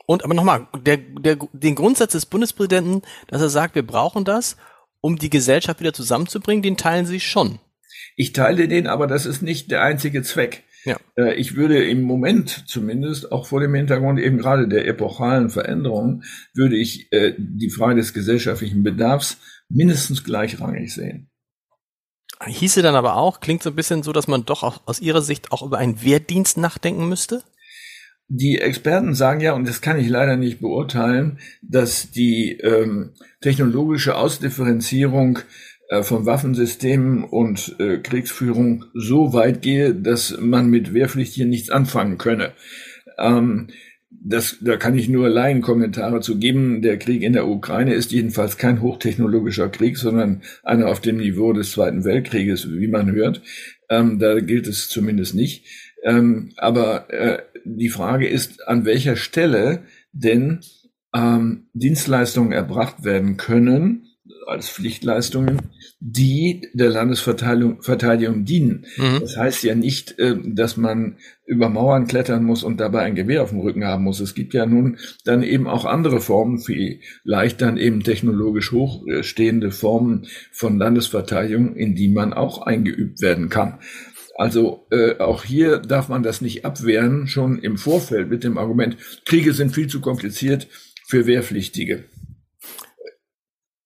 Und 0.07 0.25
aber 0.25 0.33
nochmal, 0.33 0.67
der, 0.87 0.97
der, 0.97 1.37
den 1.53 1.75
Grundsatz 1.75 2.13
des 2.13 2.25
Bundespräsidenten, 2.25 3.03
dass 3.29 3.43
er 3.43 3.51
sagt, 3.51 3.75
wir 3.75 3.87
brauchen 3.87 4.25
das 4.25 4.57
um 5.01 5.17
die 5.17 5.31
Gesellschaft 5.31 5.81
wieder 5.81 5.93
zusammenzubringen, 5.93 6.63
den 6.63 6.77
teilen 6.77 7.07
Sie 7.07 7.21
schon. 7.21 7.59
Ich 8.17 8.33
teile 8.33 8.69
den, 8.69 8.87
aber 8.87 9.07
das 9.07 9.27
ist 9.27 9.43
nicht 9.43 9.71
der 9.71 9.83
einzige 9.83 10.23
Zweck. 10.23 10.65
Ja. 10.85 10.97
Äh, 11.17 11.35
ich 11.35 11.57
würde 11.57 11.85
im 11.85 12.03
Moment 12.03 12.65
zumindest, 12.67 13.33
auch 13.33 13.47
vor 13.47 13.61
dem 13.61 13.75
Hintergrund 13.75 14.21
eben 14.21 14.39
gerade 14.39 14.69
der 14.69 14.87
epochalen 14.87 15.51
Veränderungen, 15.51 16.25
würde 16.55 16.77
ich 16.77 17.13
äh, 17.13 17.35
die 17.37 17.71
Frage 17.71 17.97
des 17.97 18.15
gesellschaftlichen 18.15 18.83
Bedarfs 18.83 19.39
mindestens 19.69 20.25
gleichrangig 20.25 20.95
sehen. 20.95 21.29
Hieße 22.45 22.83
dann 22.83 22.95
aber 22.95 23.17
auch, 23.17 23.41
klingt 23.41 23.63
so 23.63 23.71
ein 23.71 23.77
bisschen 23.77 24.03
so, 24.03 24.13
dass 24.13 24.29
man 24.29 24.45
doch 24.45 24.87
aus 24.87 25.01
Ihrer 25.01 25.23
Sicht 25.23 25.53
auch 25.53 25.63
über 25.63 25.79
einen 25.79 26.03
Wehrdienst 26.03 26.59
nachdenken 26.59 27.09
müsste? 27.09 27.43
Die 28.29 28.59
Experten 28.59 29.15
sagen 29.15 29.41
ja, 29.41 29.53
und 29.53 29.69
das 29.69 29.81
kann 29.81 29.99
ich 29.99 30.09
leider 30.09 30.37
nicht 30.37 30.61
beurteilen, 30.61 31.39
dass 31.63 32.11
die 32.11 32.59
ähm, 32.59 33.13
technologische 33.41 34.17
Ausdifferenzierung 34.17 35.39
äh, 35.89 36.03
von 36.03 36.27
Waffensystemen 36.27 37.23
und 37.23 37.77
äh, 37.79 37.99
Kriegsführung 37.99 38.87
so 38.95 39.33
weit 39.33 39.63
gehe, 39.63 39.95
dass 39.95 40.37
man 40.41 40.69
mit 40.69 40.93
Wehrpflicht 40.93 41.35
hier 41.35 41.47
nichts 41.47 41.71
anfangen 41.71 42.19
könne. 42.19 42.53
Ähm, 43.17 43.69
das, 44.11 44.57
da 44.61 44.77
kann 44.77 44.99
ich 44.99 45.09
nur 45.09 45.29
Laienkommentare 45.29 46.21
zu 46.21 46.39
geben. 46.39 46.83
Der 46.83 46.99
Krieg 46.99 47.23
in 47.23 47.33
der 47.33 47.47
Ukraine 47.47 47.95
ist 47.95 48.11
jedenfalls 48.11 48.57
kein 48.59 48.83
hochtechnologischer 48.83 49.69
Krieg, 49.69 49.97
sondern 49.99 50.43
einer 50.65 50.89
auf 50.89 51.01
dem 51.01 51.19
Niveau 51.19 51.53
des 51.53 51.71
Zweiten 51.71 52.05
Weltkrieges, 52.05 52.69
wie 52.73 52.89
man 52.89 53.13
hört. 53.13 53.43
Ähm, 53.89 54.19
da 54.19 54.41
gilt 54.41 54.67
es 54.67 54.89
zumindest 54.89 55.37
nicht. 55.37 55.86
Ähm, 56.07 56.53
aber 56.57 57.11
äh, 57.11 57.43
die 57.65 57.91
Frage 57.91 58.29
ist, 58.29 58.67
an 58.69 58.85
welcher 58.85 59.17
Stelle 59.17 59.83
denn 60.13 60.61
ähm, 61.15 61.67
Dienstleistungen 61.75 62.53
erbracht 62.53 63.05
werden 63.05 63.37
können 63.37 64.07
als 64.47 64.69
Pflichtleistungen, 64.69 65.63
die 65.99 66.69
der 66.73 66.91
Landesverteidigung 66.91 67.83
Verteidigung 67.83 68.45
dienen. 68.45 68.87
Mhm. 68.97 69.21
Das 69.21 69.37
heißt 69.37 69.65
ja 69.65 69.75
nicht, 69.75 70.19
äh, 70.19 70.37
dass 70.45 70.77
man 70.77 71.17
über 71.45 71.69
Mauern 71.69 72.07
klettern 72.07 72.45
muss 72.45 72.63
und 72.63 72.79
dabei 72.79 73.03
ein 73.03 73.15
Gewehr 73.15 73.43
auf 73.43 73.51
dem 73.51 73.61
Rücken 73.61 73.85
haben 73.85 74.05
muss. 74.05 74.21
Es 74.21 74.35
gibt 74.35 74.55
ja 74.55 74.67
nun 74.67 74.99
dann 75.25 75.43
eben 75.43 75.67
auch 75.67 75.85
andere 75.85 76.21
Formen, 76.21 76.59
vielleicht 76.59 77.61
dann 77.61 77.77
eben 77.77 78.03
technologisch 78.03 78.73
hochstehende 78.73 79.71
Formen 79.71 80.27
von 80.53 80.79
Landesverteidigung, 80.79 81.75
in 81.75 81.95
die 81.95 82.09
man 82.09 82.33
auch 82.33 82.63
eingeübt 82.63 83.21
werden 83.21 83.49
kann. 83.49 83.79
Also 84.37 84.87
äh, 84.91 85.19
auch 85.19 85.45
hier 85.45 85.79
darf 85.79 86.09
man 86.09 86.23
das 86.23 86.43
nicht 86.43 86.65
abwehren, 86.65 87.27
schon 87.27 87.59
im 87.59 87.79
Vorfeld 87.79 88.29
mit 88.29 88.45
dem 88.45 88.59
Argument, 88.59 88.97
Kriege 89.25 89.55
sind 89.55 89.75
viel 89.75 89.89
zu 89.89 90.01
kompliziert 90.01 90.69
für 91.07 91.27
Wehrpflichtige. 91.27 92.05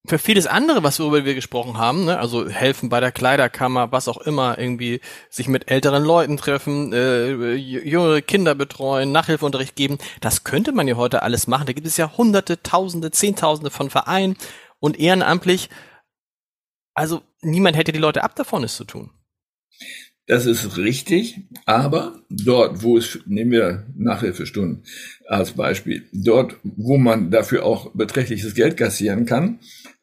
Für 0.09 0.19
vieles 0.19 0.49
andere, 0.49 0.83
was 0.83 0.99
worüber 0.99 1.25
wir 1.25 1.37
gesprochen 1.37 1.79
haben, 1.79 2.07
ne, 2.07 2.19
also 2.19 2.49
helfen 2.49 2.89
bei 2.89 2.99
der 2.99 3.13
Kleiderkammer, 3.13 3.93
was 3.93 4.09
auch 4.09 4.17
immer, 4.17 4.59
irgendwie 4.59 5.01
sich 5.29 5.47
mit 5.47 5.71
älteren 5.71 6.03
Leuten 6.03 6.37
treffen, 6.37 6.93
äh, 6.93 7.55
jüngere 7.55 8.21
Kinder 8.21 8.57
betreuen, 8.57 9.13
Nachhilfeunterricht 9.13 9.77
geben, 9.77 9.99
das 10.21 10.43
könnte 10.43 10.73
man 10.73 10.89
ja 10.89 10.97
heute 10.97 11.23
alles 11.23 11.47
machen. 11.47 11.67
Da 11.67 11.75
gibt 11.75 11.87
es 11.87 11.97
ja 11.97 12.17
hunderte, 12.17 12.61
tausende, 12.61 13.13
zehntausende 13.13 13.71
von 13.71 13.89
Vereinen 13.89 14.37
und 14.81 14.99
ehrenamtlich. 14.99 15.69
Also 16.95 17.23
niemand 17.43 17.77
hätte 17.77 17.93
die 17.93 18.01
Leute 18.01 18.25
ab 18.25 18.35
davon, 18.35 18.65
es 18.65 18.75
zu 18.75 18.85
tun. 18.85 19.11
Das 20.31 20.47
ist 20.47 20.77
richtig, 20.77 21.41
aber 21.67 22.23
dort, 22.31 22.85
wo 22.85 22.97
es, 22.97 23.19
nehmen 23.27 23.51
wir 23.51 23.87
Nachhilfestunden 23.97 24.85
als 25.27 25.51
Beispiel, 25.51 26.05
dort, 26.13 26.55
wo 26.63 26.99
man 26.99 27.33
dafür 27.33 27.65
auch 27.65 27.91
beträchtliches 27.95 28.55
Geld 28.55 28.77
kassieren 28.77 29.27
kann, 29.27 29.59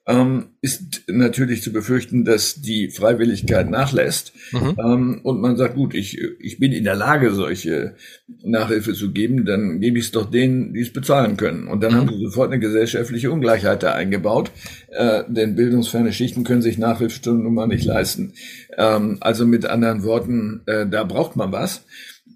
ähm, 0.08 0.46
ist 0.62 1.04
natürlich 1.08 1.62
zu 1.62 1.74
befürchten, 1.74 2.24
dass 2.24 2.62
die 2.62 2.90
Freiwilligkeit 2.90 3.70
nachlässt 3.70 4.34
mhm. 4.54 4.76
ähm, 4.80 5.20
und 5.24 5.42
man 5.42 5.58
sagt, 5.58 5.76
gut, 5.76 5.94
ich, 5.94 6.18
ich 6.40 6.60
bin 6.60 6.72
in 6.72 6.86
der 6.86 6.96
Lage, 6.96 7.34
solche 7.34 7.96
Nachhilfe 8.42 8.94
zu 8.94 9.12
geben, 9.12 9.46
dann 9.46 9.82
gebe 9.82 10.00
ich 10.00 10.06
es 10.06 10.12
doch 10.12 10.32
denen, 10.32 10.74
die 10.74 10.82
es 10.82 10.94
bezahlen 10.94 11.36
können. 11.36 11.68
Und 11.68 11.84
dann 11.84 11.92
mhm. 11.92 11.98
haben 11.98 12.10
sie 12.10 12.24
sofort 12.24 12.52
eine 12.52 12.60
gesellschaftliche 12.60 13.32
Ungleichheit 13.32 13.84
da 13.84 13.94
eingebaut, 13.94 14.52
äh, 14.90 15.24
denn 15.28 15.56
bildungsferne 15.56 16.14
Schichten 16.14 16.46
können 16.46 16.62
sich 16.62 16.78
Nachhilfestunden 16.78 17.44
nun 17.44 17.54
mal 17.54 17.68
nicht 17.68 17.86
leisten. 17.86 18.34
Ähm, 18.78 19.18
also 19.20 19.46
mit 19.46 19.66
anderen 19.66 20.04
Worten, 20.04 20.62
äh, 20.68 20.88
da 20.88 21.04
braucht 21.04 21.36
man 21.36 21.52
was. 21.52 21.86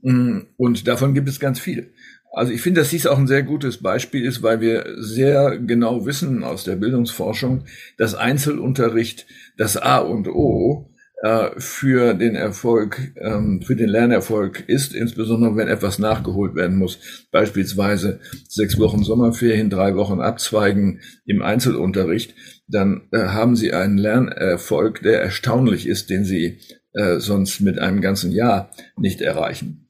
Mm, 0.01 0.39
und 0.57 0.87
davon 0.87 1.13
gibt 1.13 1.29
es 1.29 1.39
ganz 1.39 1.59
viel. 1.59 1.93
Also 2.33 2.53
ich 2.53 2.61
finde, 2.61 2.81
dass 2.81 2.89
dies 2.89 3.07
auch 3.07 3.17
ein 3.17 3.27
sehr 3.27 3.43
gutes 3.43 3.77
Beispiel 3.77 4.25
ist, 4.25 4.41
weil 4.41 4.61
wir 4.61 4.85
sehr 4.97 5.57
genau 5.57 6.05
wissen 6.05 6.43
aus 6.43 6.63
der 6.63 6.77
Bildungsforschung, 6.77 7.65
dass 7.97 8.15
Einzelunterricht 8.15 9.27
das 9.57 9.75
A 9.75 9.97
und 9.97 10.29
O 10.29 10.89
äh, 11.23 11.49
für 11.57 12.13
den 12.13 12.35
Erfolg, 12.35 13.13
ähm, 13.17 13.61
für 13.61 13.75
den 13.75 13.89
Lernerfolg 13.89 14.63
ist, 14.67 14.95
insbesondere 14.95 15.57
wenn 15.57 15.67
etwas 15.67 15.99
nachgeholt 15.99 16.55
werden 16.55 16.77
muss. 16.77 17.27
Beispielsweise 17.31 18.21
sechs 18.47 18.79
Wochen 18.79 19.03
Sommerferien, 19.03 19.69
drei 19.69 19.95
Wochen 19.95 20.21
Abzweigen 20.21 21.01
im 21.25 21.41
Einzelunterricht, 21.41 22.33
dann 22.67 23.09
äh, 23.11 23.19
haben 23.19 23.57
Sie 23.57 23.73
einen 23.73 23.97
Lernerfolg, 23.97 25.01
der 25.01 25.21
erstaunlich 25.21 25.85
ist, 25.85 26.09
den 26.09 26.23
Sie 26.23 26.59
äh, 26.93 27.19
sonst 27.19 27.59
mit 27.59 27.77
einem 27.77 27.99
ganzen 27.99 28.31
Jahr 28.31 28.71
nicht 28.97 29.19
erreichen. 29.21 29.80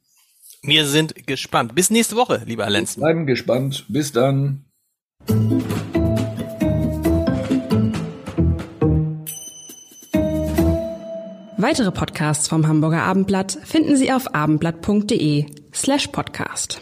Wir 0.63 0.85
sind 0.85 1.25
gespannt. 1.25 1.73
Bis 1.73 1.89
nächste 1.89 2.15
Woche, 2.15 2.43
lieber 2.45 2.63
Herr 2.63 2.71
Lenzen. 2.71 3.01
Bleiben 3.01 3.25
gespannt. 3.25 3.85
Bis 3.87 4.11
dann. 4.11 4.65
Weitere 11.57 11.91
Podcasts 11.91 12.47
vom 12.47 12.67
Hamburger 12.67 13.03
Abendblatt 13.03 13.57
finden 13.63 13.95
Sie 13.95 14.11
auf 14.11 14.35
abendblatt.de 14.35 15.45
slash 15.73 16.07
podcast. 16.07 16.81